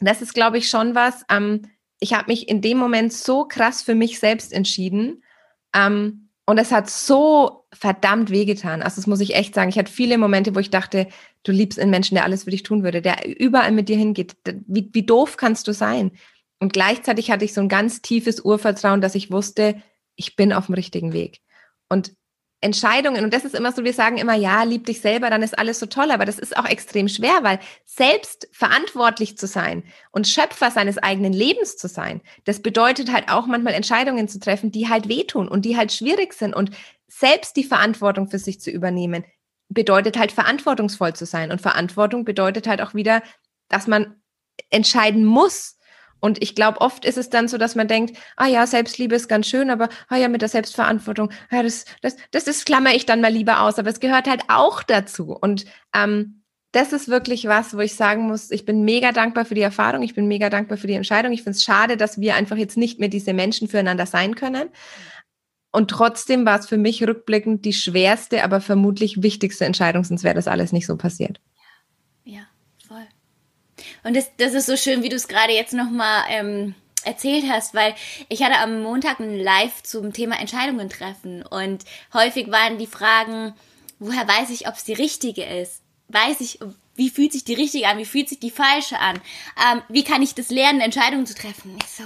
[0.00, 1.24] das ist, glaube ich, schon was.
[1.30, 1.62] Ähm,
[2.00, 5.22] ich habe mich in dem Moment so krass für mich selbst entschieden.
[5.74, 8.82] Ähm, und es hat so verdammt wehgetan.
[8.82, 9.68] Also das muss ich echt sagen.
[9.68, 11.08] Ich hatte viele Momente, wo ich dachte,
[11.42, 14.36] du liebst einen Menschen, der alles für dich tun würde, der überall mit dir hingeht.
[14.66, 16.12] Wie, wie doof kannst du sein?
[16.60, 19.82] Und gleichzeitig hatte ich so ein ganz tiefes Urvertrauen, dass ich wusste,
[20.14, 21.40] ich bin auf dem richtigen Weg.
[21.88, 22.12] Und
[22.62, 25.58] Entscheidungen, und das ist immer so, wir sagen immer, ja, lieb dich selber, dann ist
[25.58, 30.26] alles so toll, aber das ist auch extrem schwer, weil selbst verantwortlich zu sein und
[30.26, 34.88] Schöpfer seines eigenen Lebens zu sein, das bedeutet halt auch manchmal Entscheidungen zu treffen, die
[34.88, 36.54] halt wehtun und die halt schwierig sind.
[36.54, 36.70] Und
[37.08, 39.24] selbst die Verantwortung für sich zu übernehmen,
[39.68, 41.50] bedeutet halt verantwortungsvoll zu sein.
[41.50, 43.22] Und Verantwortung bedeutet halt auch wieder,
[43.68, 44.20] dass man
[44.70, 45.75] entscheiden muss,
[46.20, 49.28] und ich glaube, oft ist es dann so, dass man denkt, ah ja, Selbstliebe ist
[49.28, 53.06] ganz schön, aber ah ja, mit der Selbstverantwortung, ja, das, das, das ist, klammer ich
[53.06, 53.78] dann mal lieber aus.
[53.78, 55.36] Aber es gehört halt auch dazu.
[55.38, 59.54] Und ähm, das ist wirklich was, wo ich sagen muss, ich bin mega dankbar für
[59.54, 61.32] die Erfahrung, ich bin mega dankbar für die Entscheidung.
[61.32, 64.68] Ich finde es schade, dass wir einfach jetzt nicht mehr diese Menschen füreinander sein können.
[65.72, 70.34] Und trotzdem war es für mich rückblickend die schwerste, aber vermutlich wichtigste Entscheidung, sonst wäre
[70.34, 71.40] das alles nicht so passiert.
[74.06, 77.74] Und das, das ist so schön, wie du es gerade jetzt nochmal ähm, erzählt hast,
[77.74, 77.92] weil
[78.28, 83.52] ich hatte am Montag ein Live zum Thema Entscheidungen treffen und häufig waren die Fragen,
[83.98, 85.82] woher weiß ich, ob es die richtige ist?
[86.06, 86.60] Weiß ich,
[86.94, 87.98] wie fühlt sich die richtige an?
[87.98, 89.20] Wie fühlt sich die falsche an?
[89.72, 91.76] Ähm, wie kann ich das lernen, Entscheidungen zu treffen?
[91.82, 92.04] Ich so,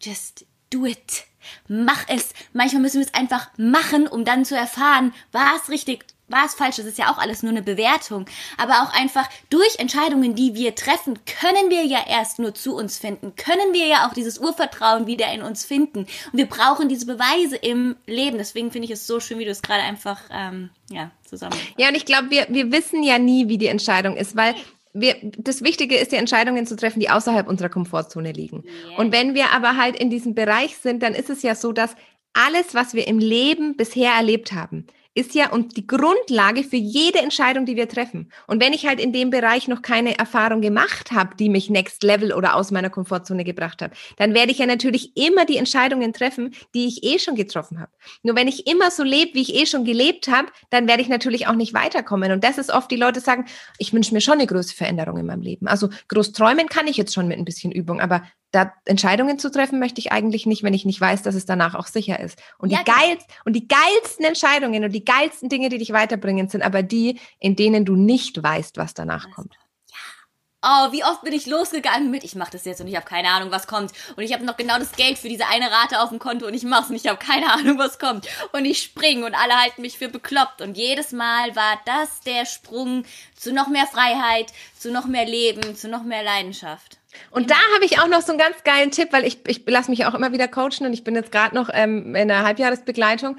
[0.00, 1.24] just do it.
[1.68, 2.30] Mach es.
[2.54, 6.54] Manchmal müssen wir es einfach machen, um dann zu erfahren, war es richtig, war es
[6.54, 8.26] falsch, das ist ja auch alles nur eine Bewertung.
[8.56, 12.98] Aber auch einfach durch Entscheidungen, die wir treffen, können wir ja erst nur zu uns
[12.98, 16.00] finden, können wir ja auch dieses Urvertrauen wieder in uns finden.
[16.00, 18.38] Und wir brauchen diese Beweise im Leben.
[18.38, 21.56] Deswegen finde ich es so schön, wie du es gerade einfach ähm, ja, zusammen.
[21.76, 24.54] Ja, und ich glaube, wir, wir wissen ja nie, wie die Entscheidung ist, weil
[24.92, 28.64] wir, das Wichtige ist, die Entscheidungen zu treffen, die außerhalb unserer Komfortzone liegen.
[28.64, 28.98] Yeah.
[28.98, 31.94] Und wenn wir aber halt in diesem Bereich sind, dann ist es ja so, dass
[32.32, 34.86] alles, was wir im Leben bisher erlebt haben,
[35.16, 38.30] ist ja und die Grundlage für jede Entscheidung, die wir treffen.
[38.46, 42.02] Und wenn ich halt in dem Bereich noch keine Erfahrung gemacht habe, die mich next
[42.02, 46.12] level oder aus meiner Komfortzone gebracht hat, dann werde ich ja natürlich immer die Entscheidungen
[46.12, 47.90] treffen, die ich eh schon getroffen habe.
[48.22, 51.08] Nur wenn ich immer so lebe, wie ich eh schon gelebt habe, dann werde ich
[51.08, 52.30] natürlich auch nicht weiterkommen.
[52.32, 53.46] Und das ist oft, die Leute sagen,
[53.78, 55.66] ich wünsche mir schon eine große Veränderung in meinem Leben.
[55.66, 58.22] Also groß träumen kann ich jetzt schon mit ein bisschen Übung, aber
[58.56, 61.74] da Entscheidungen zu treffen möchte ich eigentlich nicht, wenn ich nicht weiß, dass es danach
[61.74, 62.38] auch sicher ist.
[62.56, 66.48] Und ja, die geilsten, und die geilsten Entscheidungen und die geilsten Dinge, die dich weiterbringen,
[66.48, 69.52] sind aber die, in denen du nicht weißt, was danach kommt.
[69.90, 70.88] Ja.
[70.88, 73.28] oh, wie oft bin ich losgegangen mit, ich mache das jetzt und ich habe keine
[73.28, 73.92] Ahnung, was kommt.
[74.16, 76.54] Und ich habe noch genau das Geld für diese eine Rate auf dem Konto und
[76.54, 78.26] ich mach's und ich habe keine Ahnung, was kommt.
[78.52, 80.62] Und ich spring und alle halten mich für bekloppt.
[80.62, 83.04] Und jedes Mal war das der Sprung
[83.36, 86.96] zu noch mehr Freiheit, zu noch mehr Leben, zu noch mehr Leidenschaft.
[87.30, 89.90] Und da habe ich auch noch so einen ganz geilen Tipp, weil ich, ich lasse
[89.90, 93.36] mich auch immer wieder coachen und ich bin jetzt gerade noch ähm, in einer Halbjahresbegleitung.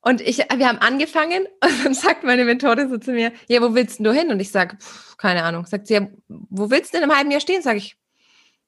[0.00, 3.74] Und ich, wir haben angefangen und dann sagt meine Mentorin so zu mir, ja, wo
[3.74, 4.30] willst du hin?
[4.30, 4.78] Und ich sage,
[5.18, 5.66] keine Ahnung.
[5.66, 7.62] Sagt sie, ja, wo willst du denn im halben Jahr stehen?
[7.62, 7.96] Sage ich,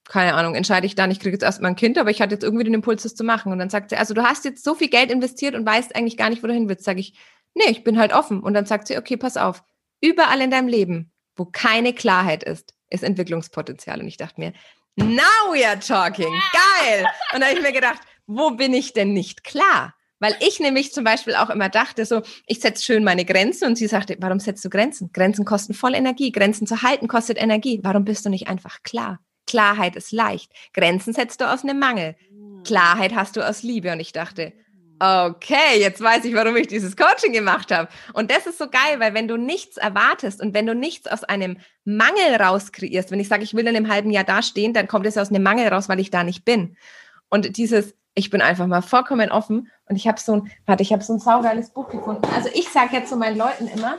[0.09, 1.11] keine Ahnung, entscheide ich dann.
[1.11, 3.25] Ich kriege jetzt erstmal ein Kind, aber ich hatte jetzt irgendwie den Impuls, das zu
[3.25, 3.53] machen.
[3.53, 6.17] Und dann sagt sie, also du hast jetzt so viel Geld investiert und weißt eigentlich
[6.17, 6.85] gar nicht, wo du hin willst.
[6.85, 7.15] Sage ich,
[7.55, 8.41] nee, ich bin halt offen.
[8.41, 9.63] Und dann sagt sie, okay, pass auf.
[10.01, 14.01] Überall in deinem Leben, wo keine Klarheit ist, ist Entwicklungspotenzial.
[14.01, 14.53] Und ich dachte mir,
[14.97, 16.33] now we are talking.
[16.53, 17.07] Geil.
[17.35, 19.95] Und da habe ich mir gedacht, wo bin ich denn nicht klar?
[20.21, 23.77] Weil ich nämlich zum Beispiel auch immer dachte, so, ich setze schön meine Grenzen und
[23.77, 25.11] sie sagte, warum setzt du Grenzen?
[25.13, 26.33] Grenzen kosten voll Energie.
[26.33, 27.81] Grenzen zu halten kostet Energie.
[27.83, 29.21] Warum bist du nicht einfach klar?
[29.47, 30.53] Klarheit ist leicht.
[30.75, 32.17] Grenzen setzt du aus einem Mangel.
[32.65, 33.93] Klarheit hast du aus Liebe.
[33.93, 34.53] Und ich dachte,
[34.99, 37.89] okay, jetzt weiß ich, warum ich dieses Coaching gemacht habe.
[38.13, 41.25] Und das ist so geil, weil wenn du nichts erwartest und wenn du nichts aus
[41.25, 45.07] einem Mangel rauskreierst, wenn ich sage, ich will in einem halben Jahr dastehen, dann kommt
[45.07, 46.77] es aus einem Mangel raus, weil ich da nicht bin.
[47.29, 50.93] Und dieses, ich bin einfach mal vollkommen offen und ich habe so ein, warte, ich
[50.93, 52.23] habe so ein saugeiles Buch gefunden.
[52.35, 53.99] Also ich sage jetzt zu so meinen Leuten immer,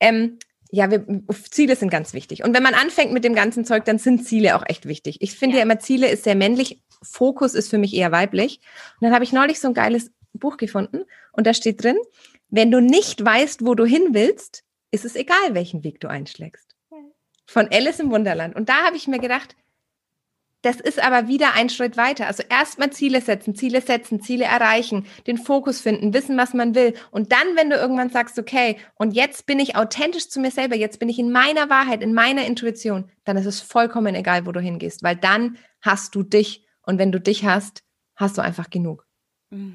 [0.00, 0.38] ähm,
[0.72, 1.04] ja, wir,
[1.50, 2.44] Ziele sind ganz wichtig.
[2.44, 5.18] Und wenn man anfängt mit dem ganzen Zeug, dann sind Ziele auch echt wichtig.
[5.20, 5.58] Ich finde ja.
[5.58, 8.60] ja immer, Ziele ist sehr männlich, Fokus ist für mich eher weiblich.
[9.00, 11.96] Und dann habe ich neulich so ein geiles Buch gefunden und da steht drin,
[12.48, 16.74] wenn du nicht weißt, wo du hin willst, ist es egal, welchen Weg du einschlägst.
[17.46, 18.54] Von Alice im Wunderland.
[18.54, 19.56] Und da habe ich mir gedacht,
[20.62, 22.26] das ist aber wieder ein Schritt weiter.
[22.26, 26.94] Also erstmal Ziele setzen, Ziele setzen, Ziele erreichen, den Fokus finden, wissen, was man will.
[27.10, 30.76] Und dann, wenn du irgendwann sagst, okay, und jetzt bin ich authentisch zu mir selber,
[30.76, 34.52] jetzt bin ich in meiner Wahrheit, in meiner Intuition, dann ist es vollkommen egal, wo
[34.52, 36.66] du hingehst, weil dann hast du dich.
[36.82, 37.82] Und wenn du dich hast,
[38.14, 39.06] hast du einfach genug.
[39.50, 39.70] Mm.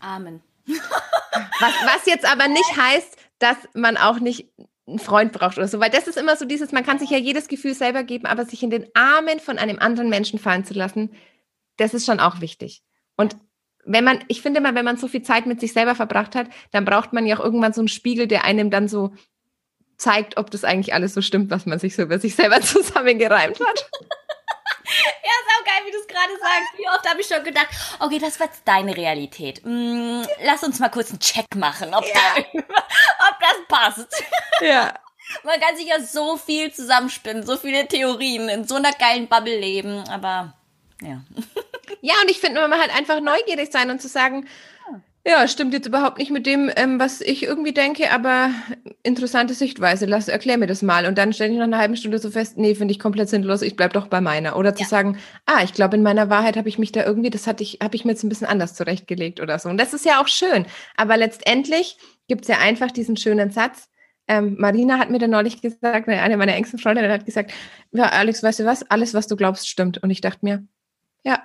[0.00, 0.42] Amen.
[0.66, 4.48] was, was jetzt aber nicht heißt, dass man auch nicht
[4.86, 7.18] einen Freund braucht oder so, weil das ist immer so dieses, man kann sich ja
[7.18, 10.74] jedes Gefühl selber geben, aber sich in den Armen von einem anderen Menschen fallen zu
[10.74, 11.10] lassen,
[11.76, 12.82] das ist schon auch wichtig.
[13.16, 13.36] Und
[13.84, 16.48] wenn man, ich finde mal, wenn man so viel Zeit mit sich selber verbracht hat,
[16.70, 19.14] dann braucht man ja auch irgendwann so einen Spiegel, der einem dann so
[19.96, 23.60] zeigt, ob das eigentlich alles so stimmt, was man sich so über sich selber zusammengereimt
[23.60, 23.90] hat.
[25.22, 26.78] Ja, ist auch geil, wie du es gerade sagst.
[26.78, 27.68] Wie oft habe ich schon gedacht,
[28.00, 29.62] okay, das war jetzt deine Realität.
[29.62, 32.14] Hm, lass uns mal kurz einen Check machen, ob, ja.
[32.14, 34.24] da, ob das passt.
[34.60, 34.94] Ja.
[35.44, 39.58] Man kann sich ja so viel zusammenspinnen, so viele Theorien, in so einer geilen Bubble
[39.58, 40.54] leben, aber
[41.02, 41.22] ja.
[42.00, 44.48] Ja, und ich finde, man halt einfach neugierig sein und zu sagen,
[45.26, 48.50] ja, stimmt jetzt überhaupt nicht mit dem, ähm, was ich irgendwie denke, aber
[49.02, 50.06] interessante Sichtweise.
[50.06, 51.04] Lass, erklär mir das mal.
[51.04, 53.60] Und dann stelle ich nach einer halben Stunde so fest, nee, finde ich komplett sinnlos,
[53.60, 54.56] ich bleib doch bei meiner.
[54.56, 54.88] Oder zu ja.
[54.88, 57.80] sagen, ah, ich glaube, in meiner Wahrheit habe ich mich da irgendwie, das hatte ich,
[57.82, 59.68] habe ich mir jetzt ein bisschen anders zurechtgelegt oder so.
[59.68, 60.64] Und das ist ja auch schön.
[60.96, 63.88] Aber letztendlich gibt es ja einfach diesen schönen Satz.
[64.26, 67.52] Ähm, Marina hat mir dann neulich gesagt, eine meiner engsten Freundinnen hat gesagt,
[67.92, 68.88] ja, Alex, weißt du was?
[68.90, 70.02] Alles, was du glaubst, stimmt.
[70.02, 70.64] Und ich dachte mir,
[71.24, 71.42] ja,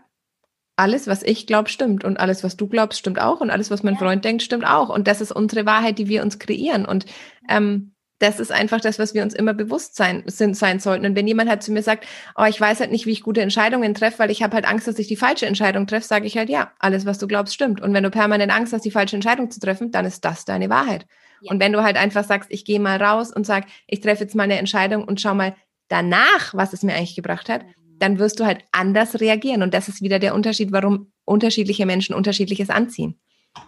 [0.75, 2.03] alles, was ich glaube, stimmt.
[2.03, 3.41] Und alles, was du glaubst, stimmt auch.
[3.41, 3.99] Und alles, was mein ja.
[3.99, 4.89] Freund denkt, stimmt auch.
[4.89, 6.85] Und das ist unsere Wahrheit, die wir uns kreieren.
[6.85, 7.05] Und
[7.49, 11.05] ähm, das ist einfach das, was wir uns immer bewusst sein, sind, sein sollten.
[11.05, 13.41] Und wenn jemand halt zu mir sagt, oh, ich weiß halt nicht, wie ich gute
[13.41, 16.37] Entscheidungen treffe, weil ich habe halt Angst, dass ich die falsche Entscheidung treffe, sage ich
[16.37, 17.81] halt, ja, alles, was du glaubst, stimmt.
[17.81, 20.69] Und wenn du permanent Angst hast, die falsche Entscheidung zu treffen, dann ist das deine
[20.69, 21.05] Wahrheit.
[21.41, 21.51] Ja.
[21.51, 24.35] Und wenn du halt einfach sagst, ich gehe mal raus und sag, ich treffe jetzt
[24.35, 25.55] mal eine Entscheidung und schau mal
[25.89, 29.63] danach, was es mir eigentlich gebracht hat, mhm dann wirst du halt anders reagieren.
[29.63, 33.19] Und das ist wieder der Unterschied, warum unterschiedliche Menschen unterschiedliches anziehen.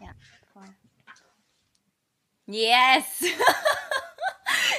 [0.02, 0.10] Ja,
[0.54, 0.64] voll.
[2.48, 3.22] Yes!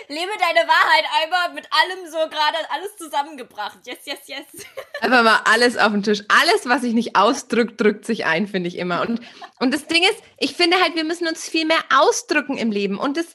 [0.08, 3.78] Lebe deine Wahrheit einfach mit allem so gerade alles zusammengebracht.
[3.84, 4.66] Yes, yes, yes.
[5.02, 6.22] Einfach mal alles auf den Tisch.
[6.28, 9.02] Alles, was sich nicht ausdrückt, drückt sich ein, finde ich immer.
[9.02, 9.20] Und,
[9.60, 12.98] und das Ding ist, ich finde halt, wir müssen uns viel mehr ausdrücken im Leben.
[12.98, 13.26] Und das,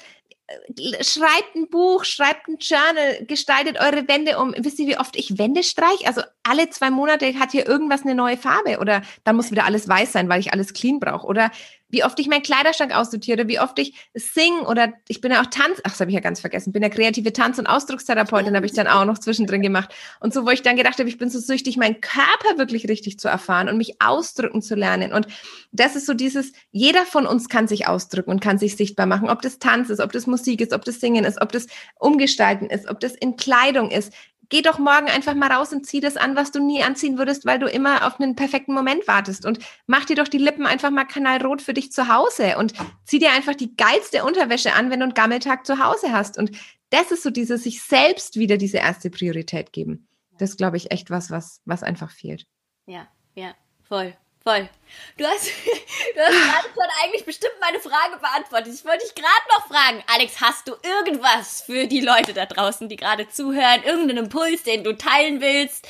[1.01, 4.53] schreibt ein Buch, schreibt ein Journal, gestaltet eure Wände um.
[4.57, 6.05] Wisst ihr, wie oft ich Wände streiche?
[6.05, 9.87] Also alle zwei Monate hat hier irgendwas eine neue Farbe oder dann muss wieder alles
[9.87, 11.27] weiß sein, weil ich alles clean brauche.
[11.27, 11.51] Oder
[11.93, 15.45] wie oft ich meinen Kleiderschrank aussortiere, wie oft ich sing oder ich bin ja auch
[15.45, 18.65] Tanz, ach, das habe ich ja ganz vergessen, bin ja kreative Tanz- und Ausdruckstherapeutin, habe
[18.65, 19.93] ich dann auch noch zwischendrin gemacht.
[20.19, 23.19] Und so, wo ich dann gedacht habe, ich bin so süchtig, meinen Körper wirklich richtig
[23.19, 25.13] zu erfahren und mich ausdrücken zu lernen.
[25.13, 25.27] Und
[25.71, 29.29] das ist so dieses, jeder von uns kann sich ausdrücken und kann sich sichtbar machen,
[29.29, 31.67] ob das Tanz ist, ob das Musik ist, ob das Singen ist, ob das
[31.99, 34.11] Umgestalten ist, ob das in Kleidung ist
[34.49, 37.45] geh doch morgen einfach mal raus und zieh das an, was du nie anziehen würdest,
[37.45, 39.45] weil du immer auf einen perfekten Moment wartest.
[39.45, 42.73] Und mach dir doch die Lippen einfach mal kanalrot für dich zu Hause und
[43.05, 46.37] zieh dir einfach die geilste Unterwäsche an, wenn du einen Gammeltag zu Hause hast.
[46.37, 46.51] Und
[46.89, 50.07] das ist so dieses sich selbst wieder diese erste Priorität geben.
[50.37, 52.45] Das glaube ich, echt was, was, was einfach fehlt.
[52.85, 54.15] Ja, ja, voll.
[54.45, 54.69] Voll.
[55.17, 55.47] Du hast,
[56.15, 58.73] du hast gerade schon eigentlich bestimmt meine Frage beantwortet.
[58.73, 62.89] Ich wollte dich gerade noch fragen, Alex, hast du irgendwas für die Leute da draußen,
[62.89, 63.83] die gerade zuhören?
[63.83, 65.87] Irgendeinen Impuls, den du teilen willst?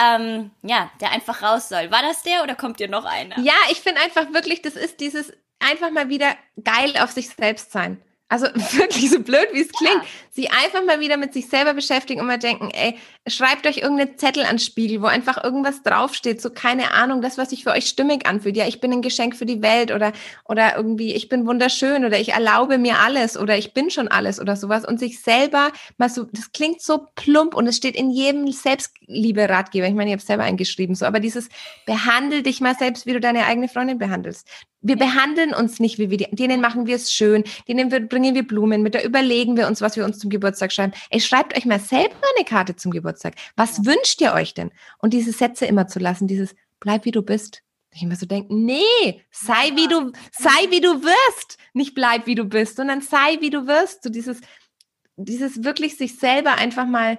[0.00, 1.90] Ähm, ja, der einfach raus soll.
[1.90, 3.38] War das der oder kommt dir noch einer?
[3.40, 7.72] Ja, ich finde einfach wirklich, das ist dieses einfach mal wieder geil auf sich selbst
[7.72, 8.00] sein.
[8.28, 10.02] Also wirklich so blöd, wie es klingt.
[10.02, 10.08] Ja.
[10.36, 12.94] Sie einfach mal wieder mit sich selber beschäftigen und mal denken, ey,
[13.26, 17.50] schreibt euch irgendeinen Zettel ans Spiegel, wo einfach irgendwas draufsteht, so keine Ahnung, das, was
[17.50, 18.54] sich für euch stimmig anfühlt.
[18.54, 20.12] Ja, ich bin ein Geschenk für die Welt oder,
[20.44, 24.38] oder irgendwie, ich bin wunderschön oder ich erlaube mir alles oder ich bin schon alles
[24.38, 28.10] oder sowas und sich selber mal so, das klingt so plump und es steht in
[28.10, 29.88] jedem Selbstliebe-Ratgeber.
[29.88, 31.48] Ich meine, ich habe selber eingeschrieben, so, aber dieses
[31.86, 34.46] behandel dich mal selbst, wie du deine eigene Freundin behandelst.
[34.82, 38.34] Wir behandeln uns nicht, wie wir die, denen machen wir es schön, denen wir, bringen
[38.34, 40.92] wir Blumen mit, da überlegen wir uns, was wir uns zum Geburtstag schreiben.
[41.10, 43.34] Ey, schreibt euch mal selber eine Karte zum Geburtstag.
[43.54, 43.86] Was ja.
[43.86, 44.72] wünscht ihr euch denn?
[44.98, 47.62] Und diese Sätze immer zu lassen, dieses bleib wie du bist.
[47.92, 51.56] Ich immer so denken, nee, sei wie du, sei wie du wirst.
[51.72, 54.02] Nicht bleib wie du bist, sondern sei wie du wirst.
[54.02, 54.40] So dieses,
[55.16, 57.18] dieses wirklich sich selber einfach mal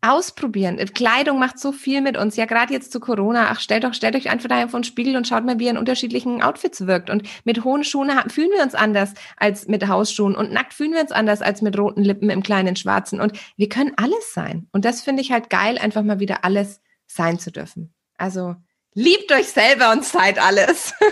[0.00, 0.78] ausprobieren.
[0.94, 2.36] Kleidung macht so viel mit uns.
[2.36, 3.48] Ja, gerade jetzt zu Corona.
[3.50, 5.70] Ach, stellt doch, stellt euch einfach daheim vor den Spiegel und schaut mal, wie ihr
[5.70, 7.10] in unterschiedlichen Outfits wirkt.
[7.10, 10.34] Und mit hohen Schuhen fühlen wir uns anders als mit Hausschuhen.
[10.34, 13.20] Und nackt fühlen wir uns anders als mit roten Lippen im kleinen Schwarzen.
[13.20, 14.68] Und wir können alles sein.
[14.72, 17.94] Und das finde ich halt geil, einfach mal wieder alles sein zu dürfen.
[18.16, 18.56] Also,
[18.94, 20.94] liebt euch selber und seid alles.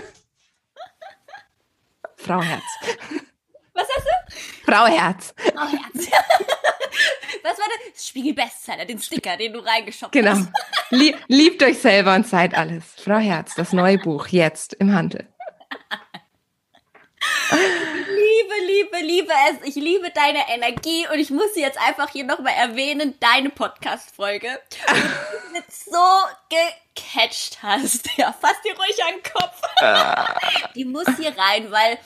[2.17, 2.63] Frau Herz.
[3.73, 4.54] Was hast du?
[4.65, 5.33] Frau Herz.
[5.37, 6.07] Frau Herz.
[7.43, 8.07] Was war das?
[8.07, 10.31] Spiegel Bestseller, den Sticker, den du reingeschoppt genau.
[10.31, 10.49] hast.
[10.91, 11.17] Genau.
[11.27, 12.83] Liebt euch selber und seid alles.
[13.03, 15.27] Frau Herz, das neue Buch, jetzt im Handel.
[17.51, 19.67] Liebe, liebe, liebe es.
[19.67, 24.59] Ich liebe deine Energie und ich muss sie jetzt einfach hier nochmal erwähnen, deine Podcast-Folge.
[24.89, 25.99] Und du so
[26.49, 28.09] gecatcht hast.
[28.17, 29.61] Ja, fass dir ruhig an den Kopf.
[29.81, 30.39] Ah.
[30.75, 31.97] Die muss hier rein, weil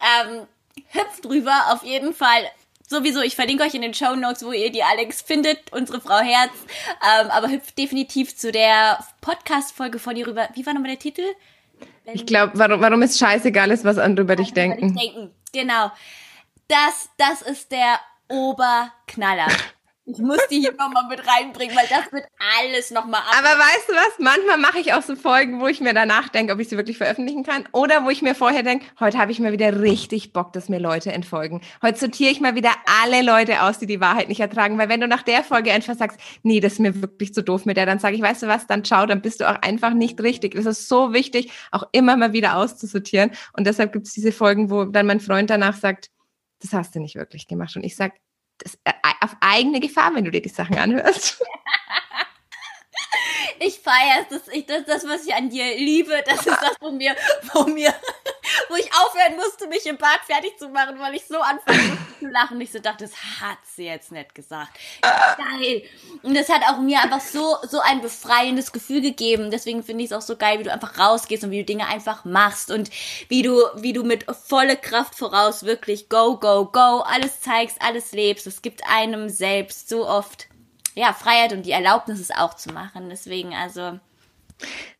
[0.00, 0.46] ähm,
[0.88, 2.44] hüpft drüber auf jeden Fall
[2.90, 6.18] sowieso, ich verlinke euch in den Show Notes, wo ihr die Alex findet, unsere Frau
[6.18, 6.50] Herz.
[7.20, 10.48] Ähm, aber hüpft definitiv zu der Podcast-Folge von ihr rüber.
[10.54, 11.22] Wie war nochmal der Titel?
[12.04, 14.96] Wenn ich glaube, warum, warum es scheißegal ist, was andere über dich denken.
[14.96, 15.30] denken.
[15.52, 15.92] Genau.
[16.68, 19.46] Das, das ist der Oberknaller.
[20.12, 22.24] Ich muss die hier nochmal mit reinbringen, weil das wird
[22.58, 23.36] alles nochmal ab.
[23.38, 24.18] Aber weißt du was?
[24.18, 26.98] Manchmal mache ich auch so Folgen, wo ich mir danach denke, ob ich sie wirklich
[26.98, 27.68] veröffentlichen kann.
[27.72, 30.80] Oder wo ich mir vorher denke, heute habe ich mal wieder richtig Bock, dass mir
[30.80, 31.60] Leute entfolgen.
[31.80, 34.78] Heute sortiere ich mal wieder alle Leute aus, die die Wahrheit nicht ertragen.
[34.78, 37.64] Weil wenn du nach der Folge einfach sagst, nee, das ist mir wirklich zu doof
[37.64, 39.94] mit der, dann sage ich, weißt du was, dann ciao, dann bist du auch einfach
[39.94, 40.54] nicht richtig.
[40.56, 43.30] Es ist so wichtig, auch immer mal wieder auszusortieren.
[43.52, 46.10] Und deshalb gibt es diese Folgen, wo dann mein Freund danach sagt,
[46.60, 47.76] das hast du nicht wirklich gemacht.
[47.76, 48.14] Und ich sage,
[48.62, 51.42] das, äh, auf eigene Gefahr, wenn du dir die Sachen anhörst.
[53.62, 56.90] Ich feiere es, das, das, das, was ich an dir liebe, das ist das, wo
[56.90, 57.14] mir,
[57.52, 57.94] wo mir,
[58.68, 62.26] wo ich aufhören musste, mich im Bad fertig zu machen, weil ich so anfange zu
[62.26, 62.60] lachen.
[62.60, 64.70] Ich so dachte, das hat sie jetzt nicht gesagt.
[65.02, 65.82] Geil.
[66.22, 69.50] Und das hat auch mir einfach so, so ein befreiendes Gefühl gegeben.
[69.50, 71.86] Deswegen finde ich es auch so geil, wie du einfach rausgehst und wie du Dinge
[71.88, 72.90] einfach machst und
[73.28, 78.12] wie du, wie du mit volle Kraft voraus wirklich go, go, go, alles zeigst, alles
[78.12, 78.46] lebst.
[78.46, 80.48] Es gibt einem selbst so oft
[80.94, 83.08] ja, Freiheit und die Erlaubnis, es auch zu machen.
[83.08, 83.98] Deswegen, also.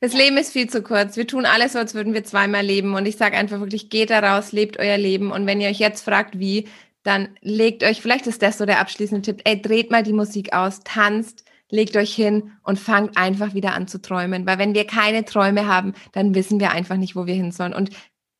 [0.00, 0.12] Das.
[0.12, 1.16] Leben ist viel zu kurz.
[1.16, 2.94] Wir tun alles als würden wir zweimal leben.
[2.94, 5.32] Und ich sage einfach wirklich, geht da raus, lebt euer Leben.
[5.32, 6.68] Und wenn ihr euch jetzt fragt, wie,
[7.02, 10.52] dann legt euch, vielleicht ist das so der abschließende Tipp, ey, dreht mal die Musik
[10.52, 14.46] aus, tanzt, legt euch hin und fangt einfach wieder an zu träumen.
[14.46, 17.74] Weil wenn wir keine Träume haben, dann wissen wir einfach nicht, wo wir hin sollen.
[17.74, 17.90] Und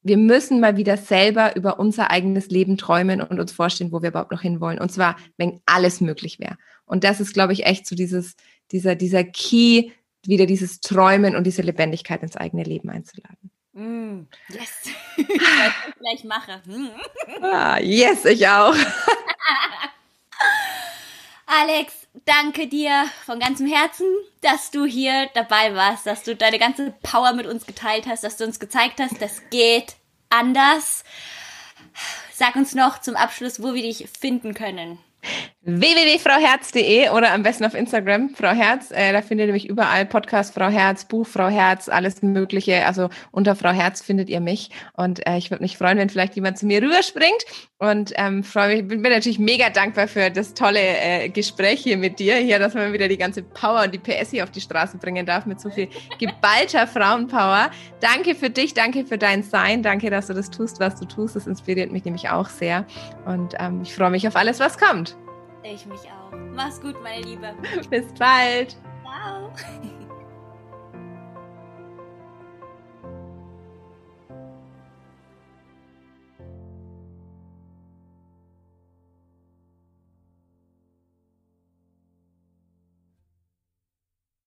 [0.02, 4.10] wir müssen mal wieder selber über unser eigenes Leben träumen und uns vorstellen, wo wir
[4.10, 4.78] überhaupt noch hinwollen.
[4.78, 6.56] Und zwar, wenn alles möglich wäre.
[6.86, 8.34] Und das ist, glaube ich, echt so dieses,
[8.72, 9.90] dieser, dieser Key,
[10.26, 13.50] wieder dieses Träumen und diese Lebendigkeit ins eigene Leben einzuladen.
[13.72, 14.82] Mm, yes.
[15.16, 16.62] ich weiß, was ich gleich mache.
[17.42, 18.74] Ah, yes, ich auch.
[21.46, 21.94] Alex,
[22.26, 24.06] danke dir von ganzem Herzen,
[24.40, 28.36] dass du hier dabei warst, dass du deine ganze Power mit uns geteilt hast, dass
[28.36, 29.96] du uns gezeigt hast, das geht
[30.28, 31.04] anders.
[32.32, 34.98] Sag uns noch zum Abschluss, wo wir dich finden können
[35.62, 38.90] www.frauherz.de oder am besten auf Instagram, Frau Herz.
[38.92, 40.06] Äh, da findet ihr mich überall.
[40.06, 42.86] Podcast Frau Herz, Buch Frau Herz, alles Mögliche.
[42.86, 44.70] Also unter Frau Herz findet ihr mich.
[44.94, 47.44] Und äh, ich würde mich freuen, wenn vielleicht jemand zu mir rüberspringt.
[47.76, 51.98] Und ähm, freue mich, bin, bin natürlich mega dankbar für das tolle äh, Gespräch hier
[51.98, 52.36] mit dir.
[52.36, 55.26] Hier, dass man wieder die ganze Power und die PS hier auf die Straße bringen
[55.26, 55.88] darf mit so viel
[56.18, 57.70] geballter Frauenpower.
[58.00, 59.82] Danke für dich, danke für dein Sein.
[59.82, 61.36] Danke, dass du das tust, was du tust.
[61.36, 62.86] Das inspiriert mich nämlich auch sehr.
[63.26, 65.18] Und ähm, ich freue mich auf alles, was kommt.
[65.62, 66.32] Ich mich auch.
[66.52, 67.54] Mach's gut, meine Liebe.
[67.90, 68.76] Bis bald.
[69.02, 69.52] Ciao.